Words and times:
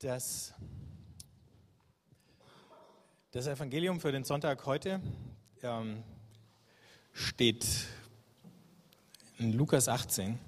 Das, 0.00 0.52
das 3.30 3.46
Evangelium 3.46 4.00
für 4.00 4.10
den 4.10 4.24
Sonntag 4.24 4.66
heute 4.66 5.00
ähm, 5.62 6.02
steht 7.12 7.64
in 9.38 9.52
Lukas 9.52 9.88
18, 9.88 10.38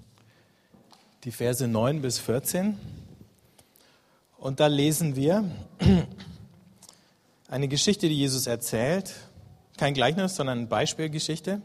die 1.23 1.31
Verse 1.31 1.65
9 1.65 2.01
bis 2.01 2.19
14. 2.19 2.77
Und 4.37 4.59
da 4.59 4.67
lesen 4.67 5.15
wir 5.15 5.49
eine 7.47 7.67
Geschichte, 7.69 8.09
die 8.09 8.17
Jesus 8.17 8.47
erzählt. 8.47 9.15
Kein 9.77 9.93
Gleichnis, 9.93 10.35
sondern 10.35 10.59
eine 10.59 10.67
Beispielgeschichte. 10.67 11.61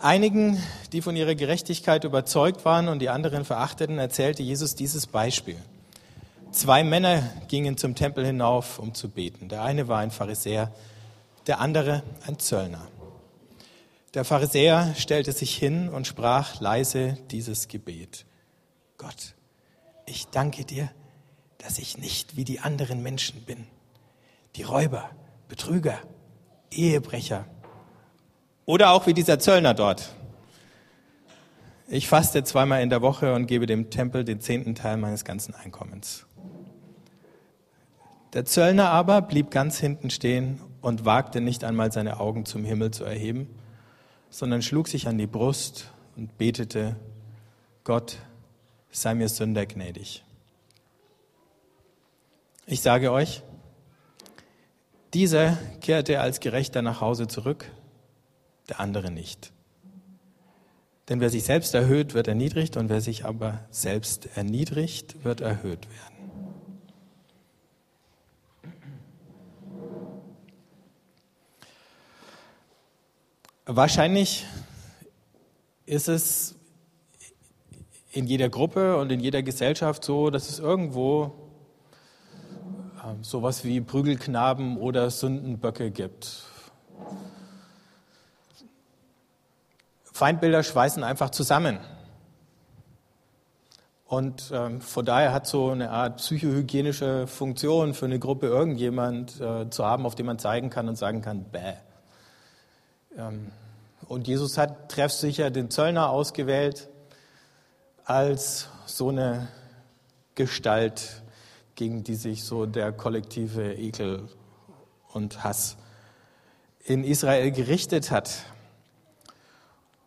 Einigen, 0.00 0.62
die 0.92 1.02
von 1.02 1.16
ihrer 1.16 1.34
Gerechtigkeit 1.34 2.04
überzeugt 2.04 2.64
waren 2.64 2.86
und 2.86 3.00
die 3.00 3.08
anderen 3.08 3.44
verachteten, 3.44 3.98
erzählte 3.98 4.44
Jesus 4.44 4.76
dieses 4.76 5.08
Beispiel. 5.08 5.56
Zwei 6.52 6.84
Männer 6.84 7.24
gingen 7.48 7.76
zum 7.76 7.96
Tempel 7.96 8.24
hinauf, 8.24 8.78
um 8.78 8.94
zu 8.94 9.08
beten. 9.08 9.48
Der 9.48 9.64
eine 9.64 9.88
war 9.88 9.98
ein 9.98 10.12
Pharisäer, 10.12 10.72
der 11.48 11.58
andere 11.58 12.04
ein 12.28 12.38
Zöllner. 12.38 12.86
Der 14.14 14.24
Pharisäer 14.24 14.94
stellte 14.96 15.32
sich 15.32 15.56
hin 15.56 15.88
und 15.88 16.06
sprach 16.06 16.60
leise 16.60 17.18
dieses 17.32 17.66
Gebet. 17.66 18.24
Gott, 18.98 19.34
ich 20.06 20.28
danke 20.28 20.64
dir, 20.64 20.88
dass 21.58 21.80
ich 21.80 21.98
nicht 21.98 22.36
wie 22.36 22.44
die 22.44 22.60
anderen 22.60 23.02
Menschen 23.02 23.42
bin, 23.42 23.66
die 24.54 24.62
Räuber, 24.62 25.10
Betrüger, 25.48 25.98
Ehebrecher 26.70 27.46
oder 28.68 28.90
auch 28.90 29.06
wie 29.06 29.14
dieser 29.14 29.38
Zöllner 29.38 29.72
dort. 29.72 30.10
Ich 31.88 32.06
faste 32.06 32.44
zweimal 32.44 32.82
in 32.82 32.90
der 32.90 33.00
Woche 33.00 33.32
und 33.32 33.46
gebe 33.46 33.64
dem 33.64 33.88
Tempel 33.88 34.24
den 34.24 34.42
zehnten 34.42 34.74
Teil 34.74 34.98
meines 34.98 35.24
ganzen 35.24 35.54
Einkommens. 35.54 36.26
Der 38.34 38.44
Zöllner 38.44 38.90
aber 38.90 39.22
blieb 39.22 39.50
ganz 39.50 39.78
hinten 39.78 40.10
stehen 40.10 40.60
und 40.82 41.06
wagte 41.06 41.40
nicht 41.40 41.64
einmal 41.64 41.92
seine 41.92 42.20
Augen 42.20 42.44
zum 42.44 42.62
Himmel 42.62 42.90
zu 42.90 43.04
erheben, 43.04 43.48
sondern 44.28 44.60
schlug 44.60 44.88
sich 44.88 45.08
an 45.08 45.16
die 45.16 45.26
Brust 45.26 45.90
und 46.14 46.36
betete, 46.36 46.96
Gott, 47.84 48.18
sei 48.90 49.14
mir 49.14 49.30
Sünder 49.30 49.64
gnädig. 49.64 50.24
Ich 52.66 52.82
sage 52.82 53.12
euch, 53.12 53.42
dieser 55.14 55.56
kehrte 55.80 56.20
als 56.20 56.40
Gerechter 56.40 56.82
nach 56.82 57.00
Hause 57.00 57.28
zurück, 57.28 57.64
der 58.68 58.80
andere 58.80 59.10
nicht. 59.10 59.52
Denn 61.08 61.20
wer 61.20 61.30
sich 61.30 61.44
selbst 61.44 61.74
erhöht, 61.74 62.12
wird 62.12 62.28
erniedrigt, 62.28 62.76
und 62.76 62.90
wer 62.90 63.00
sich 63.00 63.24
aber 63.24 63.60
selbst 63.70 64.28
erniedrigt, 64.36 65.24
wird 65.24 65.40
erhöht 65.40 65.88
werden. 65.88 66.18
Wahrscheinlich 73.64 74.46
ist 75.84 76.08
es 76.08 76.54
in 78.12 78.26
jeder 78.26 78.48
Gruppe 78.48 78.96
und 78.96 79.12
in 79.12 79.20
jeder 79.20 79.42
Gesellschaft 79.42 80.04
so, 80.04 80.30
dass 80.30 80.48
es 80.48 80.58
irgendwo 80.58 81.32
äh, 82.96 83.22
sowas 83.22 83.64
wie 83.64 83.80
Prügelknaben 83.80 84.78
oder 84.78 85.10
Sündenböcke 85.10 85.90
gibt. 85.90 86.44
Feindbilder 90.18 90.64
schweißen 90.64 91.04
einfach 91.04 91.30
zusammen. 91.30 91.78
Und 94.04 94.50
ähm, 94.52 94.80
von 94.80 95.04
daher 95.04 95.32
hat 95.32 95.46
so 95.46 95.70
eine 95.70 95.90
Art 95.90 96.16
psychohygienische 96.16 97.26
Funktion 97.26 97.94
für 97.94 98.06
eine 98.06 98.18
Gruppe 98.18 98.46
irgendjemand 98.46 99.40
äh, 99.40 99.70
zu 99.70 99.84
haben, 99.84 100.06
auf 100.06 100.16
den 100.16 100.26
man 100.26 100.38
zeigen 100.38 100.70
kann 100.70 100.88
und 100.88 100.96
sagen 100.96 101.22
kann, 101.22 101.44
bäh. 101.44 101.74
Ähm, 103.16 103.52
und 104.08 104.26
Jesus 104.26 104.58
hat 104.58 104.88
treffsicher 104.90 105.50
den 105.50 105.70
Zöllner 105.70 106.10
ausgewählt 106.10 106.88
als 108.04 108.68
so 108.86 109.10
eine 109.10 109.48
Gestalt, 110.34 111.22
gegen 111.74 112.02
die 112.02 112.14
sich 112.16 112.44
so 112.44 112.66
der 112.66 112.90
kollektive 112.90 113.74
Ekel 113.74 114.28
und 115.12 115.44
Hass 115.44 115.76
in 116.84 117.04
Israel 117.04 117.52
gerichtet 117.52 118.10
hat. 118.10 118.30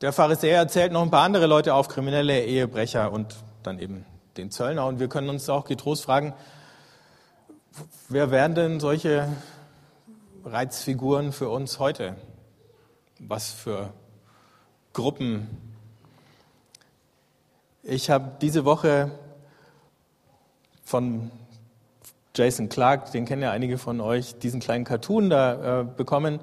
Der 0.02 0.12
Pharisäer 0.12 0.58
erzählt 0.58 0.92
noch 0.92 1.04
ein 1.04 1.12
paar 1.12 1.22
andere 1.22 1.46
Leute 1.46 1.76
auf, 1.76 1.88
kriminelle 1.88 2.44
Ehebrecher 2.44 3.12
und 3.12 3.36
dann 3.62 3.78
eben 3.78 4.04
den 4.36 4.50
Zöllner. 4.50 4.88
Und 4.88 5.00
wir 5.00 5.08
können 5.10 5.30
uns 5.30 5.48
auch 5.48 5.66
getrost 5.66 6.06
fragen, 6.06 6.34
wer 8.10 8.32
wären 8.32 8.56
denn 8.56 8.80
solche 8.80 9.28
Reizfiguren 10.44 11.32
für 11.32 11.50
uns 11.50 11.78
heute? 11.78 12.16
Was 13.20 13.52
für 13.52 13.94
Gruppen? 14.94 15.48
Ich 17.84 18.10
habe 18.10 18.32
diese 18.42 18.66
Woche 18.66 19.12
von 20.84 21.30
Jason 22.36 22.70
Clark, 22.70 23.12
den 23.12 23.26
kennen 23.26 23.44
ja 23.44 23.52
einige 23.52 23.78
von 23.78 24.02
euch, 24.02 24.40
diesen 24.40 24.62
kleinen 24.62 24.84
Cartoon 24.84 25.30
da 25.30 25.82
äh, 25.82 25.84
bekommen 25.84 26.40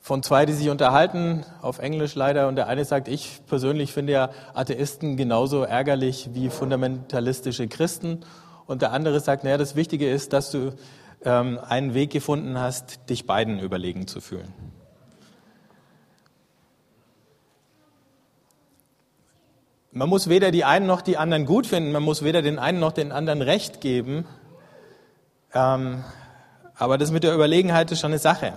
von 0.00 0.22
zwei, 0.22 0.46
die 0.46 0.52
sich 0.52 0.70
unterhalten, 0.70 1.44
auf 1.60 1.78
Englisch 1.78 2.14
leider, 2.14 2.48
und 2.48 2.56
der 2.56 2.66
eine 2.66 2.84
sagt, 2.84 3.08
ich 3.08 3.40
persönlich 3.46 3.92
finde 3.92 4.12
ja 4.12 4.30
Atheisten 4.54 5.16
genauso 5.16 5.62
ärgerlich 5.62 6.30
wie 6.32 6.48
fundamentalistische 6.48 7.68
Christen. 7.68 8.20
Und 8.66 8.82
der 8.82 8.92
andere 8.92 9.20
sagt, 9.20 9.44
naja, 9.44 9.58
das 9.58 9.76
Wichtige 9.76 10.10
ist, 10.10 10.32
dass 10.32 10.50
du 10.50 10.72
ähm, 11.24 11.58
einen 11.66 11.94
Weg 11.94 12.10
gefunden 12.10 12.58
hast, 12.58 13.10
dich 13.10 13.26
beiden 13.26 13.58
überlegen 13.58 14.06
zu 14.06 14.20
fühlen. 14.20 14.52
Man 19.90 20.08
muss 20.08 20.28
weder 20.28 20.50
die 20.50 20.64
einen 20.64 20.86
noch 20.86 21.00
die 21.00 21.16
anderen 21.16 21.44
gut 21.44 21.66
finden, 21.66 21.92
man 21.92 22.02
muss 22.02 22.22
weder 22.22 22.40
den 22.42 22.58
einen 22.58 22.78
noch 22.78 22.92
den 22.92 23.10
anderen 23.10 23.42
Recht 23.42 23.80
geben. 23.80 24.26
Ähm, 25.52 26.04
aber 26.76 26.98
das 26.98 27.10
mit 27.10 27.24
der 27.24 27.34
Überlegenheit 27.34 27.90
ist 27.90 28.00
schon 28.00 28.12
eine 28.12 28.18
Sache. 28.18 28.52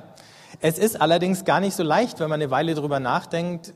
Es 0.62 0.78
ist 0.78 1.02
allerdings 1.02 1.44
gar 1.44 1.60
nicht 1.60 1.76
so 1.76 1.84
leicht, 1.84 2.20
wenn 2.20 2.30
man 2.30 2.40
eine 2.40 2.52
Weile 2.52 2.76
drüber 2.76 3.00
nachdenkt, 3.00 3.74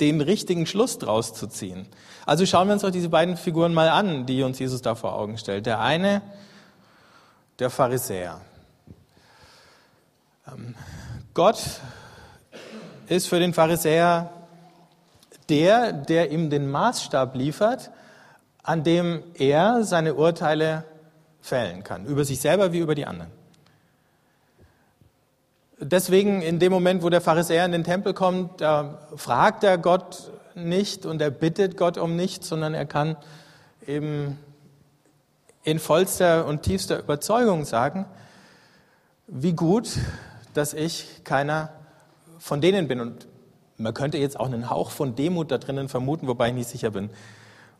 den 0.00 0.20
richtigen 0.20 0.66
Schluss 0.66 0.98
draus 0.98 1.32
zu 1.34 1.46
ziehen. 1.46 1.88
Also 2.26 2.46
schauen 2.46 2.68
wir 2.68 2.74
uns 2.74 2.82
doch 2.82 2.90
diese 2.90 3.08
beiden 3.08 3.36
Figuren 3.36 3.74
mal 3.74 3.88
an, 3.88 4.26
die 4.26 4.42
uns 4.42 4.58
Jesus 4.58 4.82
da 4.82 4.94
vor 4.94 5.14
Augen 5.14 5.38
stellt. 5.38 5.66
Der 5.66 5.80
eine, 5.80 6.22
der 7.58 7.70
Pharisäer. 7.70 8.40
Ähm, 10.46 10.74
Gott 11.34 11.58
ist 13.08 13.26
für 13.26 13.40
den 13.40 13.54
Pharisäer 13.54 14.30
der, 15.48 15.92
der 15.92 16.30
ihm 16.30 16.50
den 16.50 16.70
Maßstab 16.70 17.34
liefert, 17.34 17.90
an 18.62 18.84
dem 18.84 19.22
er 19.34 19.82
seine 19.82 20.14
Urteile 20.14 20.84
fällen 21.40 21.84
kann, 21.84 22.04
über 22.04 22.24
sich 22.24 22.40
selber 22.40 22.72
wie 22.72 22.78
über 22.80 22.94
die 22.94 23.06
anderen. 23.06 23.37
Deswegen 25.80 26.42
in 26.42 26.58
dem 26.58 26.72
Moment, 26.72 27.02
wo 27.02 27.08
der 27.08 27.20
Pharisäer 27.20 27.64
in 27.64 27.70
den 27.70 27.84
Tempel 27.84 28.12
kommt, 28.12 28.60
da 28.60 28.98
fragt 29.14 29.62
er 29.62 29.78
Gott 29.78 30.32
nicht 30.56 31.06
und 31.06 31.22
er 31.22 31.30
bittet 31.30 31.76
Gott 31.76 31.98
um 31.98 32.16
nichts, 32.16 32.48
sondern 32.48 32.74
er 32.74 32.84
kann 32.84 33.16
eben 33.86 34.38
in 35.62 35.78
vollster 35.78 36.46
und 36.46 36.62
tiefster 36.62 36.98
Überzeugung 36.98 37.64
sagen, 37.64 38.06
wie 39.28 39.52
gut, 39.52 39.88
dass 40.52 40.74
ich 40.74 41.22
keiner 41.22 41.70
von 42.40 42.60
denen 42.60 42.88
bin. 42.88 43.00
Und 43.00 43.28
man 43.76 43.94
könnte 43.94 44.18
jetzt 44.18 44.40
auch 44.40 44.46
einen 44.46 44.70
Hauch 44.70 44.90
von 44.90 45.14
Demut 45.14 45.52
da 45.52 45.58
drinnen 45.58 45.88
vermuten, 45.88 46.26
wobei 46.26 46.48
ich 46.48 46.54
nicht 46.54 46.68
sicher 46.68 46.90
bin, 46.90 47.10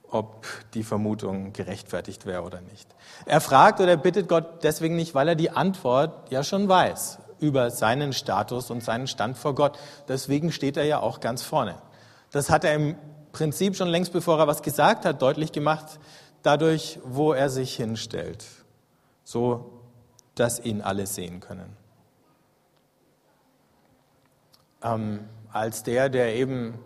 ob 0.08 0.46
die 0.74 0.84
Vermutung 0.84 1.52
gerechtfertigt 1.52 2.26
wäre 2.26 2.42
oder 2.42 2.60
nicht. 2.60 2.88
Er 3.26 3.40
fragt 3.40 3.80
oder 3.80 3.96
bittet 3.96 4.28
Gott 4.28 4.62
deswegen 4.62 4.94
nicht, 4.94 5.16
weil 5.16 5.26
er 5.26 5.34
die 5.34 5.50
Antwort 5.50 6.30
ja 6.30 6.44
schon 6.44 6.68
weiß 6.68 7.18
über 7.40 7.70
seinen 7.70 8.12
Status 8.12 8.70
und 8.70 8.82
seinen 8.82 9.06
Stand 9.06 9.36
vor 9.36 9.54
Gott. 9.54 9.78
Deswegen 10.08 10.52
steht 10.52 10.76
er 10.76 10.84
ja 10.84 11.00
auch 11.00 11.20
ganz 11.20 11.42
vorne. 11.42 11.76
Das 12.30 12.50
hat 12.50 12.64
er 12.64 12.74
im 12.74 12.96
Prinzip 13.32 13.76
schon 13.76 13.88
längst 13.88 14.12
bevor 14.12 14.38
er 14.38 14.46
was 14.46 14.62
gesagt 14.62 15.04
hat, 15.04 15.22
deutlich 15.22 15.52
gemacht, 15.52 15.98
dadurch, 16.42 16.98
wo 17.04 17.32
er 17.32 17.50
sich 17.50 17.76
hinstellt, 17.76 18.44
so 19.24 19.72
dass 20.34 20.60
ihn 20.60 20.80
alle 20.82 21.06
sehen 21.06 21.40
können. 21.40 21.76
Ähm, 24.82 25.28
als 25.52 25.82
der, 25.82 26.08
der 26.08 26.36
eben 26.36 26.78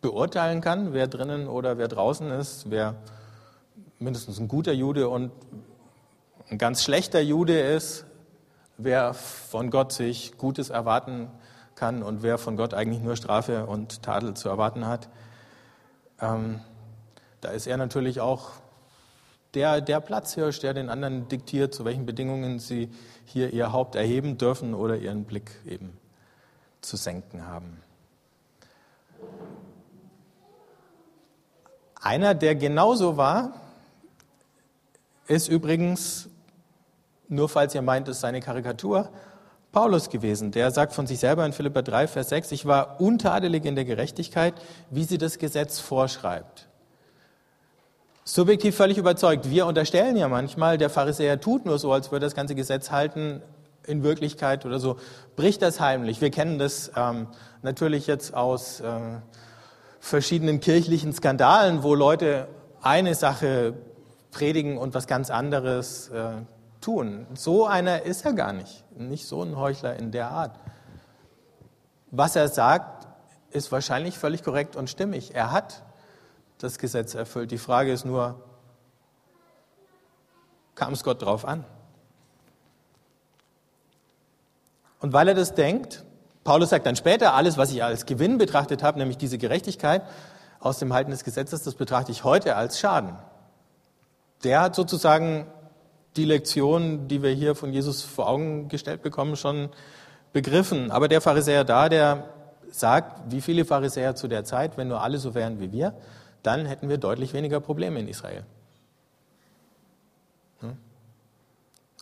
beurteilen 0.00 0.60
kann, 0.60 0.92
wer 0.92 1.06
drinnen 1.06 1.48
oder 1.48 1.78
wer 1.78 1.88
draußen 1.88 2.30
ist, 2.30 2.70
wer 2.70 2.96
mindestens 3.98 4.38
ein 4.38 4.48
guter 4.48 4.72
Jude 4.72 5.08
und 5.08 5.30
ein 6.50 6.58
ganz 6.58 6.82
schlechter 6.82 7.20
Jude 7.20 7.58
ist, 7.58 8.04
wer 8.82 9.14
von 9.14 9.70
Gott 9.70 9.92
sich 9.92 10.36
Gutes 10.38 10.70
erwarten 10.70 11.28
kann 11.74 12.02
und 12.02 12.22
wer 12.22 12.38
von 12.38 12.56
Gott 12.56 12.74
eigentlich 12.74 13.00
nur 13.00 13.16
Strafe 13.16 13.66
und 13.66 14.02
Tadel 14.02 14.34
zu 14.34 14.48
erwarten 14.48 14.86
hat. 14.86 15.08
Ähm, 16.20 16.60
da 17.40 17.50
ist 17.50 17.66
er 17.66 17.76
natürlich 17.76 18.20
auch 18.20 18.50
der, 19.54 19.80
der 19.80 20.00
Platzhirsch, 20.00 20.60
der 20.60 20.74
den 20.74 20.88
anderen 20.88 21.28
diktiert, 21.28 21.74
zu 21.74 21.84
welchen 21.84 22.06
Bedingungen 22.06 22.58
sie 22.58 22.90
hier 23.24 23.52
ihr 23.52 23.72
Haupt 23.72 23.94
erheben 23.94 24.38
dürfen 24.38 24.74
oder 24.74 24.96
ihren 24.96 25.24
Blick 25.24 25.50
eben 25.66 25.96
zu 26.80 26.96
senken 26.96 27.46
haben. 27.46 27.82
Einer, 32.00 32.34
der 32.34 32.54
genauso 32.54 33.16
war, 33.16 33.52
ist 35.26 35.48
übrigens, 35.48 36.29
nur 37.30 37.48
falls 37.48 37.74
ihr 37.74 37.82
meint, 37.82 38.08
es 38.08 38.20
sei 38.20 38.28
eine 38.28 38.40
Karikatur, 38.40 39.08
Paulus 39.72 40.10
gewesen. 40.10 40.50
Der 40.50 40.70
sagt 40.70 40.92
von 40.92 41.06
sich 41.06 41.20
selber 41.20 41.46
in 41.46 41.52
Philippa 41.52 41.82
3, 41.82 42.08
Vers 42.08 42.28
6, 42.30 42.52
ich 42.52 42.66
war 42.66 43.00
untadelig 43.00 43.64
in 43.64 43.76
der 43.76 43.84
Gerechtigkeit, 43.84 44.54
wie 44.90 45.04
sie 45.04 45.16
das 45.16 45.38
Gesetz 45.38 45.78
vorschreibt. 45.78 46.68
Subjektiv 48.24 48.76
völlig 48.76 48.98
überzeugt. 48.98 49.48
Wir 49.48 49.66
unterstellen 49.66 50.16
ja 50.16 50.28
manchmal, 50.28 50.76
der 50.76 50.90
Pharisäer 50.90 51.40
tut 51.40 51.66
nur 51.66 51.78
so, 51.78 51.92
als 51.92 52.12
würde 52.12 52.26
das 52.26 52.34
ganze 52.34 52.54
Gesetz 52.54 52.90
halten, 52.90 53.42
in 53.86 54.02
Wirklichkeit 54.02 54.66
oder 54.66 54.78
so, 54.78 54.96
bricht 55.36 55.62
das 55.62 55.80
heimlich. 55.80 56.20
Wir 56.20 56.30
kennen 56.30 56.58
das 56.58 56.92
ähm, 56.96 57.28
natürlich 57.62 58.06
jetzt 58.06 58.34
aus 58.34 58.80
äh, 58.80 59.00
verschiedenen 60.00 60.60
kirchlichen 60.60 61.12
Skandalen, 61.12 61.82
wo 61.82 61.94
Leute 61.94 62.48
eine 62.82 63.14
Sache 63.14 63.74
predigen 64.30 64.78
und 64.78 64.94
was 64.94 65.06
ganz 65.06 65.30
anderes 65.30 66.08
äh, 66.08 66.42
tun. 66.80 67.26
So 67.34 67.66
einer 67.66 68.02
ist 68.02 68.24
er 68.24 68.32
gar 68.32 68.52
nicht. 68.52 68.84
Nicht 68.96 69.26
so 69.26 69.42
ein 69.42 69.56
Heuchler 69.56 69.96
in 69.96 70.10
der 70.10 70.30
Art. 70.30 70.58
Was 72.10 72.36
er 72.36 72.48
sagt, 72.48 73.06
ist 73.50 73.72
wahrscheinlich 73.72 74.18
völlig 74.18 74.42
korrekt 74.42 74.76
und 74.76 74.90
stimmig. 74.90 75.34
Er 75.34 75.52
hat 75.52 75.82
das 76.58 76.78
Gesetz 76.78 77.14
erfüllt. 77.14 77.50
Die 77.50 77.58
Frage 77.58 77.92
ist 77.92 78.04
nur, 78.04 78.42
kam 80.74 80.92
es 80.92 81.04
Gott 81.04 81.22
drauf 81.22 81.44
an? 81.44 81.64
Und 85.00 85.12
weil 85.12 85.28
er 85.28 85.34
das 85.34 85.54
denkt, 85.54 86.04
Paulus 86.44 86.70
sagt 86.70 86.86
dann 86.86 86.96
später, 86.96 87.34
alles, 87.34 87.56
was 87.56 87.70
ich 87.70 87.82
als 87.82 88.06
Gewinn 88.06 88.38
betrachtet 88.38 88.82
habe, 88.82 88.98
nämlich 88.98 89.18
diese 89.18 89.38
Gerechtigkeit 89.38 90.02
aus 90.58 90.78
dem 90.78 90.92
Halten 90.92 91.10
des 91.10 91.24
Gesetzes, 91.24 91.62
das 91.62 91.74
betrachte 91.74 92.12
ich 92.12 92.24
heute 92.24 92.56
als 92.56 92.78
Schaden. 92.78 93.16
Der 94.44 94.60
hat 94.60 94.74
sozusagen 94.74 95.46
die 96.16 96.24
Lektion, 96.24 97.08
die 97.08 97.22
wir 97.22 97.30
hier 97.30 97.54
von 97.54 97.72
Jesus 97.72 98.02
vor 98.02 98.28
Augen 98.28 98.68
gestellt 98.68 99.02
bekommen, 99.02 99.36
schon 99.36 99.70
begriffen. 100.32 100.90
Aber 100.90 101.08
der 101.08 101.20
Pharisäer 101.20 101.64
da, 101.64 101.88
der 101.88 102.30
sagt, 102.70 103.30
wie 103.30 103.40
viele 103.40 103.64
Pharisäer 103.64 104.14
zu 104.14 104.28
der 104.28 104.44
Zeit, 104.44 104.76
wenn 104.76 104.88
nur 104.88 105.02
alle 105.02 105.18
so 105.18 105.34
wären 105.34 105.60
wie 105.60 105.72
wir, 105.72 105.94
dann 106.42 106.66
hätten 106.66 106.88
wir 106.88 106.98
deutlich 106.98 107.32
weniger 107.32 107.60
Probleme 107.60 108.00
in 108.00 108.08
Israel. 108.08 108.44
Hm? 110.60 110.76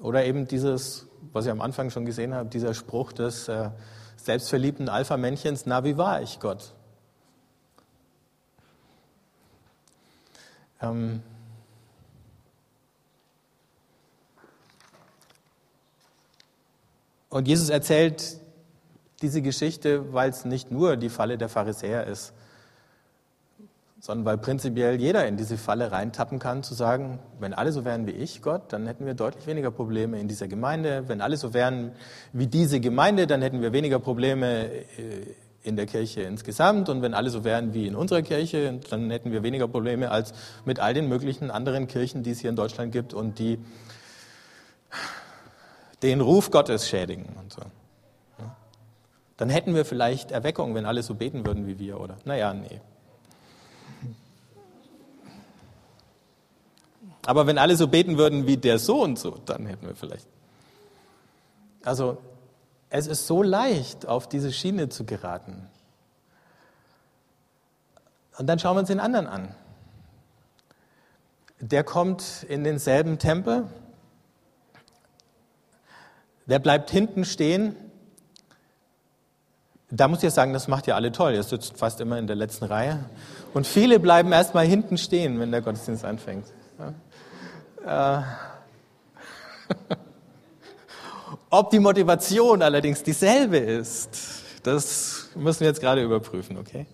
Oder 0.01 0.25
eben 0.25 0.47
dieses, 0.47 1.07
was 1.33 1.47
ich 1.47 1.51
am 1.51 1.61
Anfang 1.61 1.91
schon 1.91 2.05
gesehen 2.05 2.35
habe, 2.35 2.49
dieser 2.49 2.75
Spruch 2.75 3.13
des 3.13 3.49
äh, 3.49 3.71
selbstverliebten 4.17 4.89
Alpha-Männchens, 4.89 5.67
na, 5.67 5.85
wie 5.85 5.97
war 5.97 6.23
ich 6.23 6.39
Gott? 6.41 6.73
Ähm, 10.81 11.23
Und 17.29 17.49
Jesus 17.49 17.69
erzählt 17.69 18.39
diese 19.23 19.43
Geschichte, 19.43 20.13
weil 20.13 20.31
es 20.31 20.45
nicht 20.45 20.71
nur 20.71 20.97
die 20.97 21.09
Falle 21.09 21.39
der 21.39 21.49
Pharisäer 21.49 22.07
ist, 22.07 22.33
sondern 24.01 24.25
weil 24.25 24.39
prinzipiell 24.39 25.01
jeder 25.01 25.27
in 25.27 25.37
diese 25.37 25.59
Falle 25.59 25.91
reintappen 25.91 26.39
kann, 26.39 26.63
zu 26.63 26.75
sagen, 26.75 27.19
wenn 27.41 27.53
alle 27.53 27.73
so 27.73 27.85
wären 27.85 28.07
wie 28.07 28.13
ich, 28.13 28.43
Gott, 28.43 28.73
dann 28.73 28.87
hätten 28.87 29.07
wir 29.07 29.15
deutlich 29.15 29.47
weniger 29.47 29.73
Probleme 29.73 30.21
in 30.21 30.29
dieser 30.29 30.47
Gemeinde. 30.47 31.05
Wenn 31.09 31.21
alle 31.21 31.37
so 31.37 31.53
wären 31.53 31.93
wie 32.33 32.47
diese 32.47 32.79
Gemeinde, 32.79 33.27
dann 33.27 33.43
hätten 33.43 33.61
wir 33.61 33.73
weniger 33.73 33.99
Probleme 33.99 34.67
äh, 34.67 34.83
in 35.65 35.75
der 35.75 35.87
Kirche 35.87 36.23
insgesamt. 36.23 36.89
Und 36.89 37.03
wenn 37.03 37.13
alle 37.13 37.31
so 37.31 37.43
wären 37.43 37.75
wie 37.75 37.89
in 37.89 37.97
unserer 37.97 38.23
Kirche, 38.23 38.79
dann 38.89 39.11
hätten 39.11 39.33
wir 39.33 39.43
weniger 39.43 39.67
Probleme 39.67 40.13
als 40.13 40.33
mit 40.65 40.79
all 40.79 40.95
den 40.95 41.09
möglichen 41.09 41.51
anderen 41.51 41.89
Kirchen, 41.89 42.23
die 42.23 42.31
es 42.31 42.39
hier 42.39 42.51
in 42.51 42.57
Deutschland 42.57 42.93
gibt 42.93 43.15
und 43.15 43.41
die 43.41 43.59
den 46.03 46.21
Ruf 46.21 46.51
Gottes 46.51 46.89
schädigen 46.89 47.37
und 47.41 47.53
so. 47.53 47.63
Dann 49.37 49.51
hätten 49.51 49.75
wir 49.75 49.85
vielleicht 49.85 50.33
Erweckung, 50.33 50.75
wenn 50.75 50.85
alle 50.85 51.03
so 51.03 51.15
beten 51.15 51.47
würden 51.47 51.67
wie 51.67 51.79
wir, 51.79 52.01
oder? 52.01 52.17
Naja, 52.25 52.53
nee. 52.53 52.81
Aber 57.25 57.47
wenn 57.47 57.59
alle 57.59 57.77
so 57.77 57.89
beten 57.89 58.19
würden 58.19 58.47
wie 58.47 58.57
der 58.57 58.79
so 58.79 59.03
und 59.03 59.19
so, 59.19 59.39
dann 59.45 59.67
hätten 59.67 59.87
wir 59.87 59.95
vielleicht. 59.95 60.27
Also, 61.85 62.19
es 62.91 63.07
ist 63.07 63.27
so 63.27 63.43
leicht, 63.43 64.07
auf 64.07 64.29
diese 64.29 64.53
Schiene 64.53 64.89
zu 64.89 65.05
geraten. 65.05 65.69
Und 68.39 68.47
dann 68.47 68.59
schauen 68.59 68.77
wir 68.77 68.81
uns 68.81 68.89
den 68.89 69.01
anderen 69.01 69.27
an. 69.27 69.55
Der 71.61 71.85
kommt 71.85 72.45
in 72.49 72.65
denselben 72.65 73.19
Tempel, 73.19 73.69
der 76.49 76.59
bleibt 76.59 76.91
hinten 76.91 77.25
stehen. 77.25 77.77
Da 79.91 80.09
muss 80.09 80.23
ich 80.23 80.33
sagen, 80.33 80.53
das 80.53 80.69
macht 80.69 80.87
ja 80.87 80.97
alle 80.97 81.13
toll. 81.13 81.35
Ihr 81.35 81.43
sitzt 81.43 81.79
fast 81.79 82.01
immer 82.01 82.19
in 82.19 82.27
der 82.27 82.37
letzten 82.37 82.65
Reihe. 82.65 83.05
Und 83.55 83.67
viele 83.67 84.01
bleiben 84.01 84.33
erstmal 84.33 84.67
hinten 84.67 84.99
stehen, 84.99 85.39
wenn 85.41 85.51
der 85.51 85.63
Gottesdienst 85.63 86.05
anfängt. 86.05 86.47
Ja. 87.85 88.19
Äh. 88.19 88.23
Ob 91.51 91.71
die 91.71 91.79
Motivation 91.79 92.63
allerdings 92.63 93.03
dieselbe 93.03 93.57
ist, 93.57 94.43
das 94.63 95.31
müssen 95.35 95.61
wir 95.61 95.69
jetzt 95.69 95.81
gerade 95.81 96.03
überprüfen, 96.03 96.59
okay? 96.59 96.87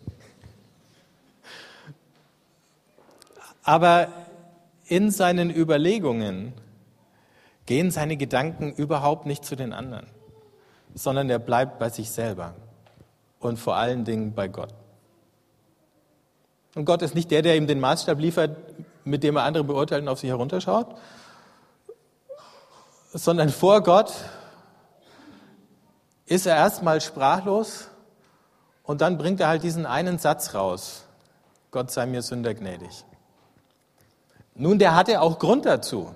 Aber 3.64 4.08
in 4.86 5.10
seinen 5.10 5.50
Überlegungen 5.50 6.52
gehen 7.66 7.90
seine 7.90 8.16
Gedanken 8.16 8.72
überhaupt 8.72 9.26
nicht 9.26 9.44
zu 9.44 9.56
den 9.56 9.72
anderen, 9.72 10.06
sondern 10.94 11.30
er 11.30 11.38
bleibt 11.38 11.78
bei 11.78 11.88
sich 11.88 12.10
selber 12.10 12.54
und 13.40 13.58
vor 13.58 13.76
allen 13.76 14.04
Dingen 14.04 14.34
bei 14.34 14.48
Gott. 14.48 14.74
Und 16.74 16.84
Gott 16.84 17.02
ist 17.02 17.14
nicht 17.14 17.30
der, 17.30 17.42
der 17.42 17.56
ihm 17.56 17.66
den 17.66 17.80
Maßstab 17.80 18.18
liefert, 18.18 18.56
mit 19.04 19.22
dem 19.22 19.36
er 19.36 19.44
andere 19.44 19.64
beurteilt 19.64 20.02
und 20.02 20.08
auf 20.08 20.18
sich 20.18 20.30
herunterschaut, 20.30 20.96
sondern 23.12 23.48
vor 23.48 23.82
Gott 23.82 24.12
ist 26.26 26.46
er 26.46 26.56
erstmal 26.56 27.00
sprachlos 27.00 27.88
und 28.82 29.00
dann 29.00 29.18
bringt 29.18 29.40
er 29.40 29.48
halt 29.48 29.62
diesen 29.62 29.86
einen 29.86 30.18
Satz 30.18 30.54
raus. 30.54 31.04
Gott 31.70 31.90
sei 31.90 32.06
mir 32.06 32.22
Sünder 32.22 32.54
gnädig. 32.54 33.04
Nun, 34.54 34.78
der 34.78 34.94
hatte 34.94 35.20
auch 35.20 35.38
Grund 35.38 35.64
dazu 35.64 36.14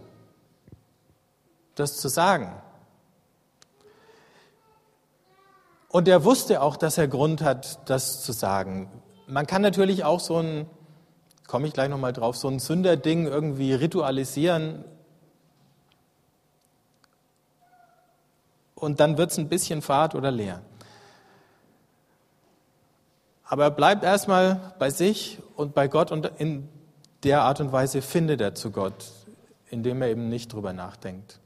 das 1.79 1.97
zu 1.97 2.09
sagen. 2.09 2.53
Und 5.89 6.07
er 6.07 6.25
wusste 6.25 6.61
auch, 6.61 6.77
dass 6.77 6.99
er 6.99 7.09
Grund 7.09 7.41
hat, 7.41 7.89
das 7.89 8.23
zu 8.23 8.33
sagen. 8.33 8.91
Man 9.27 9.47
kann 9.47 9.63
natürlich 9.63 10.05
auch 10.05 10.21
so 10.21 10.39
ein, 10.39 10.67
komme 11.47 11.67
ich 11.67 11.73
gleich 11.73 11.89
nochmal 11.89 12.13
drauf, 12.13 12.37
so 12.37 12.49
ein 12.49 12.59
Sünderding 12.59 13.27
irgendwie 13.27 13.73
ritualisieren. 13.73 14.85
Und 18.75 19.01
dann 19.01 19.17
wird 19.17 19.31
es 19.31 19.39
ein 19.39 19.49
bisschen 19.49 19.81
fad 19.81 20.15
oder 20.15 20.31
leer. 20.31 20.61
Aber 23.45 23.65
er 23.65 23.71
bleibt 23.71 24.05
erstmal 24.05 24.75
bei 24.79 24.91
sich 24.91 25.39
und 25.57 25.75
bei 25.75 25.89
Gott 25.89 26.13
und 26.13 26.27
in 26.37 26.69
der 27.25 27.43
Art 27.43 27.61
und 27.61 27.73
Weise 27.73 28.03
findet 28.03 28.43
er 28.43 28.55
zu 28.55 28.71
Gott, 28.71 29.11
indem 29.71 30.03
er 30.03 30.09
eben 30.09 30.29
nicht 30.29 30.53
drüber 30.53 30.75
nachdenkt. 30.75 31.41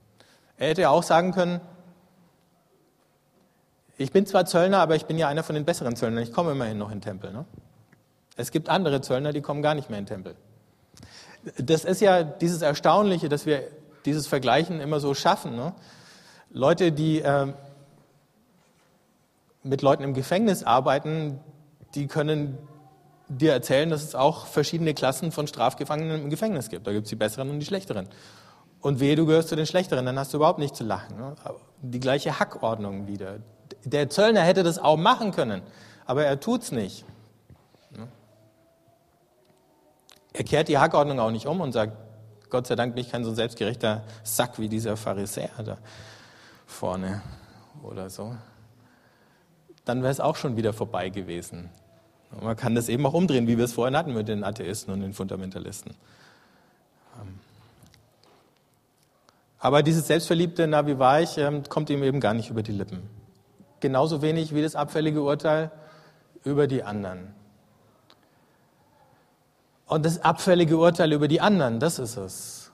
Er 0.63 0.69
hätte 0.69 0.91
auch 0.91 1.03
sagen 1.03 1.33
können, 1.33 1.61
ich 3.99 4.13
bin 4.13 4.27
zwar 4.27 4.47
Zöllner, 4.47 4.79
aber 4.79 4.95
ich 4.95 5.07
bin 5.07 5.19
ja 5.19 5.27
einer 5.27 5.43
von 5.43 5.57
den 5.57 5.65
besseren 5.65 5.97
Zöllnern. 5.97 6.23
Ich 6.23 6.33
komme 6.33 6.53
immerhin 6.53 6.79
noch 6.79 6.93
in 6.93 6.99
den 6.99 7.01
Tempel. 7.01 7.33
Ne? 7.33 7.45
Es 8.37 8.53
gibt 8.53 8.69
andere 8.69 9.01
Zöllner, 9.01 9.33
die 9.33 9.41
kommen 9.41 9.61
gar 9.61 9.75
nicht 9.75 9.91
mehr 9.91 9.99
in 9.99 10.05
den 10.05 10.15
Tempel. 10.15 10.37
Das 11.59 11.85
ist 11.85 12.01
ja 12.01 12.23
dieses 12.23 12.63
Erstaunliche, 12.63 13.29
dass 13.29 13.45
wir 13.45 13.65
dieses 14.05 14.29
Vergleichen 14.29 14.79
immer 14.79 15.01
so 15.01 15.15
schaffen. 15.15 15.57
Ne? 15.57 15.73
Leute, 16.53 16.93
die 16.93 17.23
äh, 17.23 17.53
mit 19.65 19.83
Leuten 19.83 20.05
im 20.05 20.15
Gefängnis 20.15 20.63
arbeiten, 20.63 21.41
die 21.97 22.07
können 22.07 22.57
dir 23.27 23.53
erzählen, 23.53 23.91
dass 23.91 24.05
es 24.05 24.15
auch 24.15 24.47
verschiedene 24.47 24.95
Klassen 24.95 25.33
von 25.33 25.49
Strafgefangenen 25.49 26.23
im 26.23 26.31
Gefängnis 26.31 26.69
gibt. 26.69 26.87
Da 26.87 26.93
gibt 26.93 27.07
es 27.07 27.11
die 27.11 27.17
besseren 27.17 27.51
und 27.51 27.59
die 27.59 27.67
schlechteren. 27.67 28.09
Und 28.83 28.99
wehe, 28.99 29.15
du 29.15 29.27
gehörst 29.27 29.49
zu 29.49 29.57
den 29.57 29.65
Schlechteren, 29.65 30.05
dann 30.05 30.19
hast 30.19 30.33
du 30.33 30.39
überhaupt 30.39 30.59
nicht 30.59 30.75
zu 30.75 30.83
lachen. 30.83 31.17
Ne? 31.17 31.35
Die 31.83 32.01
gleiche 32.01 32.39
Hackordnung 32.39 33.07
wieder. 33.07 33.39
Der 33.85 34.11
Zöllner 34.11 34.43
hätte 34.43 34.65
das 34.65 34.79
auch 34.79 34.97
machen 34.97 35.31
können, 35.31 35.63
aber 36.05 36.25
er 36.25 36.41
tut's 36.41 36.73
nicht. 36.73 37.05
Ne? 37.91 38.09
Er 40.33 40.45
kehrt 40.45 40.67
die 40.67 40.79
Hackordnung 40.79 41.21
auch 41.21 41.31
nicht 41.31 41.47
um 41.47 41.61
und 41.61 41.73
sagt, 41.73 41.97
Gott 42.51 42.67
sei 42.67 42.75
Dank 42.75 42.95
bin 42.95 43.05
ich 43.05 43.11
kein 43.11 43.25
so 43.25 43.33
selbstgerechter 43.33 44.03
Sack 44.25 44.59
wie 44.59 44.69
dieser 44.69 44.97
Pharisäer 44.97 45.51
da 45.65 45.79
vorne 46.67 47.23
oder 47.85 48.11
so. 48.11 48.37
Dann 49.85 50.03
wäre 50.03 50.11
es 50.11 50.21
auch 50.21 50.37
schon 50.37 50.57
wieder 50.57 50.73
vorbei 50.73 51.09
gewesen. 51.09 51.71
Und 52.33 52.43
man 52.43 52.57
kann 52.57 52.75
das 52.75 52.89
eben 52.89 53.07
auch 53.07 53.15
umdrehen, 53.15 53.47
wie 53.47 53.59
wir 53.59 53.65
es 53.65 53.75
vorhin 53.75 53.97
hatten 53.97 54.13
mit 54.13 54.27
den 54.27 54.43
Atheisten 54.43 54.93
und 54.93 55.01
den 55.01 55.13
Fundamentalisten. 55.13 55.95
Aber 59.63 59.85
dieses 59.85 60.09
selbstverliebte 60.09 60.67
Navi 60.67 60.99
Weich 60.99 61.39
ähm, 61.39 61.63
kommt 61.69 61.89
ihm 61.89 62.03
eben 62.03 62.19
gar 62.19 62.35
nicht 62.35 62.51
über 62.51 62.65
die 62.65 62.73
Lippen. 62.73 63.09
Genauso 63.79 64.21
wenig 64.21 64.53
wie 64.53 64.61
das 64.61 64.75
abfällige 64.75 65.23
Urteil 65.23 65.71
über 66.43 66.67
die 66.67 66.83
anderen. 66.83 67.33
Und 69.87 70.05
das 70.05 70.21
abfällige 70.21 70.77
Urteil 70.77 71.13
über 71.13 71.29
die 71.29 71.41
anderen, 71.41 71.79
das 71.79 72.01
ist 72.01 72.17
es. 72.17 72.73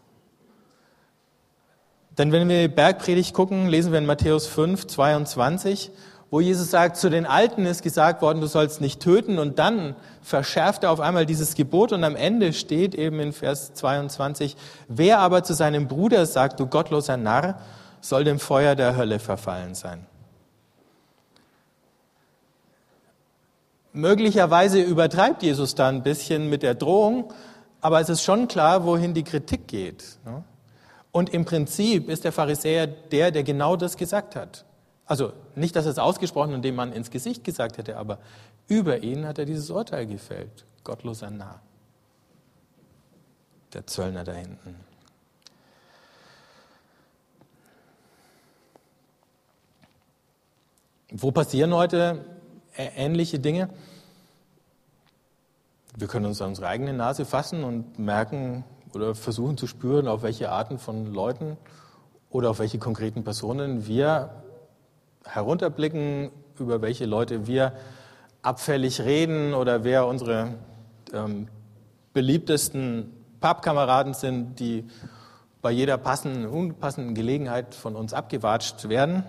Denn 2.16 2.32
wenn 2.32 2.48
wir 2.48 2.74
Bergpredigt 2.74 3.34
gucken, 3.34 3.68
lesen 3.68 3.92
wir 3.92 3.98
in 3.98 4.06
Matthäus 4.06 4.46
5, 4.46 4.86
22, 4.86 5.90
wo 6.30 6.40
Jesus 6.40 6.70
sagt, 6.70 6.96
zu 6.96 7.08
den 7.08 7.24
Alten 7.24 7.64
ist 7.64 7.82
gesagt 7.82 8.20
worden, 8.20 8.40
du 8.40 8.46
sollst 8.46 8.80
nicht 8.80 9.00
töten 9.00 9.38
und 9.38 9.58
dann 9.58 9.96
verschärft 10.20 10.84
er 10.84 10.90
auf 10.90 11.00
einmal 11.00 11.24
dieses 11.24 11.54
Gebot 11.54 11.92
und 11.92 12.04
am 12.04 12.16
Ende 12.16 12.52
steht 12.52 12.94
eben 12.94 13.18
in 13.20 13.32
Vers 13.32 13.72
22, 13.74 14.56
wer 14.88 15.20
aber 15.20 15.42
zu 15.42 15.54
seinem 15.54 15.88
Bruder 15.88 16.26
sagt, 16.26 16.60
du 16.60 16.66
gottloser 16.66 17.16
Narr, 17.16 17.58
soll 18.00 18.24
dem 18.24 18.38
Feuer 18.38 18.74
der 18.74 18.96
Hölle 18.96 19.18
verfallen 19.18 19.74
sein. 19.74 20.06
Möglicherweise 23.92 24.80
übertreibt 24.80 25.42
Jesus 25.42 25.74
da 25.74 25.88
ein 25.88 26.02
bisschen 26.02 26.50
mit 26.50 26.62
der 26.62 26.74
Drohung, 26.74 27.32
aber 27.80 28.00
es 28.00 28.08
ist 28.08 28.22
schon 28.22 28.46
klar, 28.48 28.84
wohin 28.84 29.14
die 29.14 29.24
Kritik 29.24 29.66
geht. 29.66 30.18
Ne? 30.24 30.44
Und 31.10 31.30
im 31.30 31.44
Prinzip 31.44 32.08
ist 32.08 32.24
der 32.24 32.32
Pharisäer 32.32 32.86
der, 32.86 33.30
der 33.30 33.42
genau 33.42 33.76
das 33.76 33.96
gesagt 33.96 34.36
hat. 34.36 34.64
Also 35.08 35.32
nicht, 35.54 35.74
dass 35.74 35.86
er 35.86 35.92
es 35.92 35.98
ausgesprochen 35.98 36.52
und 36.52 36.62
dem 36.62 36.74
Mann 36.74 36.92
ins 36.92 37.10
Gesicht 37.10 37.42
gesagt 37.42 37.78
hätte, 37.78 37.96
aber 37.96 38.18
über 38.68 39.02
ihn 39.02 39.26
hat 39.26 39.38
er 39.38 39.46
dieses 39.46 39.70
Urteil 39.70 40.06
gefällt. 40.06 40.66
Gottloser 40.84 41.30
Narr. 41.30 41.62
Der 43.72 43.86
Zöllner 43.86 44.22
da 44.22 44.32
hinten. 44.32 44.76
Wo 51.10 51.30
passieren 51.30 51.72
heute 51.72 52.22
ähnliche 52.76 53.38
Dinge. 53.38 53.70
Wir 55.96 56.06
können 56.06 56.26
uns 56.26 56.42
an 56.42 56.50
unsere 56.50 56.68
eigene 56.68 56.92
Nase 56.92 57.24
fassen 57.24 57.64
und 57.64 57.98
merken 57.98 58.62
oder 58.92 59.14
versuchen 59.14 59.56
zu 59.56 59.66
spüren, 59.66 60.06
auf 60.06 60.22
welche 60.22 60.50
Arten 60.50 60.78
von 60.78 61.06
Leuten 61.14 61.56
oder 62.28 62.50
auf 62.50 62.58
welche 62.58 62.78
konkreten 62.78 63.24
Personen 63.24 63.86
wir 63.86 64.44
herunterblicken, 65.28 66.30
über 66.58 66.82
welche 66.82 67.06
Leute 67.06 67.46
wir 67.46 67.72
abfällig 68.42 69.00
reden 69.00 69.54
oder 69.54 69.84
wer 69.84 70.06
unsere 70.06 70.54
ähm, 71.12 71.48
beliebtesten 72.12 73.12
Pappkameraden 73.40 74.14
sind, 74.14 74.58
die 74.58 74.88
bei 75.60 75.70
jeder 75.70 75.98
passenden, 75.98 76.46
unpassenden 76.46 77.14
Gelegenheit 77.14 77.74
von 77.74 77.96
uns 77.96 78.12
abgewatscht 78.12 78.88
werden. 78.88 79.24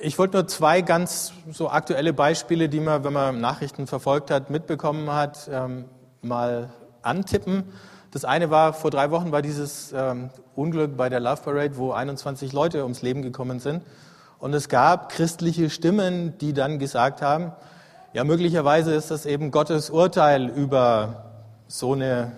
Ich 0.00 0.18
wollte 0.18 0.36
nur 0.36 0.46
zwei 0.46 0.82
ganz 0.82 1.32
so 1.50 1.70
aktuelle 1.70 2.12
Beispiele, 2.12 2.68
die 2.68 2.80
man, 2.80 3.04
wenn 3.04 3.12
man 3.12 3.40
Nachrichten 3.40 3.86
verfolgt 3.86 4.30
hat, 4.30 4.50
mitbekommen 4.50 5.10
hat, 5.10 5.48
ähm, 5.50 5.86
mal 6.20 6.70
antippen. 7.02 7.64
Das 8.10 8.24
eine 8.24 8.50
war, 8.50 8.72
vor 8.72 8.90
drei 8.90 9.10
Wochen 9.10 9.32
war 9.32 9.42
dieses 9.42 9.92
ähm, 9.92 10.30
Unglück 10.54 10.96
bei 10.96 11.08
der 11.08 11.20
Love 11.20 11.42
Parade, 11.42 11.76
wo 11.76 11.92
21 11.92 12.52
Leute 12.52 12.82
ums 12.82 13.02
Leben 13.02 13.22
gekommen 13.22 13.60
sind. 13.60 13.82
Und 14.38 14.54
es 14.54 14.68
gab 14.68 15.10
christliche 15.10 15.68
Stimmen, 15.68 16.38
die 16.38 16.52
dann 16.52 16.78
gesagt 16.78 17.22
haben, 17.22 17.52
ja, 18.12 18.24
möglicherweise 18.24 18.94
ist 18.94 19.10
das 19.10 19.26
eben 19.26 19.50
Gottes 19.50 19.90
Urteil 19.90 20.48
über 20.48 21.24
so 21.66 21.92
eine 21.92 22.32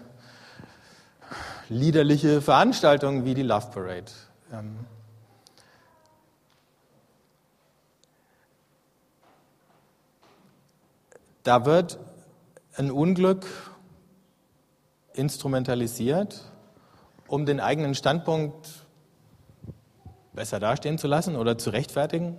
liederliche 1.68 2.40
Veranstaltung 2.40 3.24
wie 3.24 3.34
die 3.34 3.42
Love 3.42 3.68
Parade. 3.72 4.10
Ähm, 4.52 4.78
Da 11.42 11.64
wird 11.64 11.98
ein 12.76 12.90
Unglück 12.90 13.46
instrumentalisiert, 15.14 16.43
um 17.26 17.47
den 17.47 17.61
eigenen 17.61 17.95
Standpunkt 17.95 18.69
besser 20.33 20.61
dastehen 20.61 20.99
zu 20.99 21.07
lassen 21.07 21.37
oder 21.37 21.59
zu 21.59 21.71
rechtfertigen. 21.71 22.37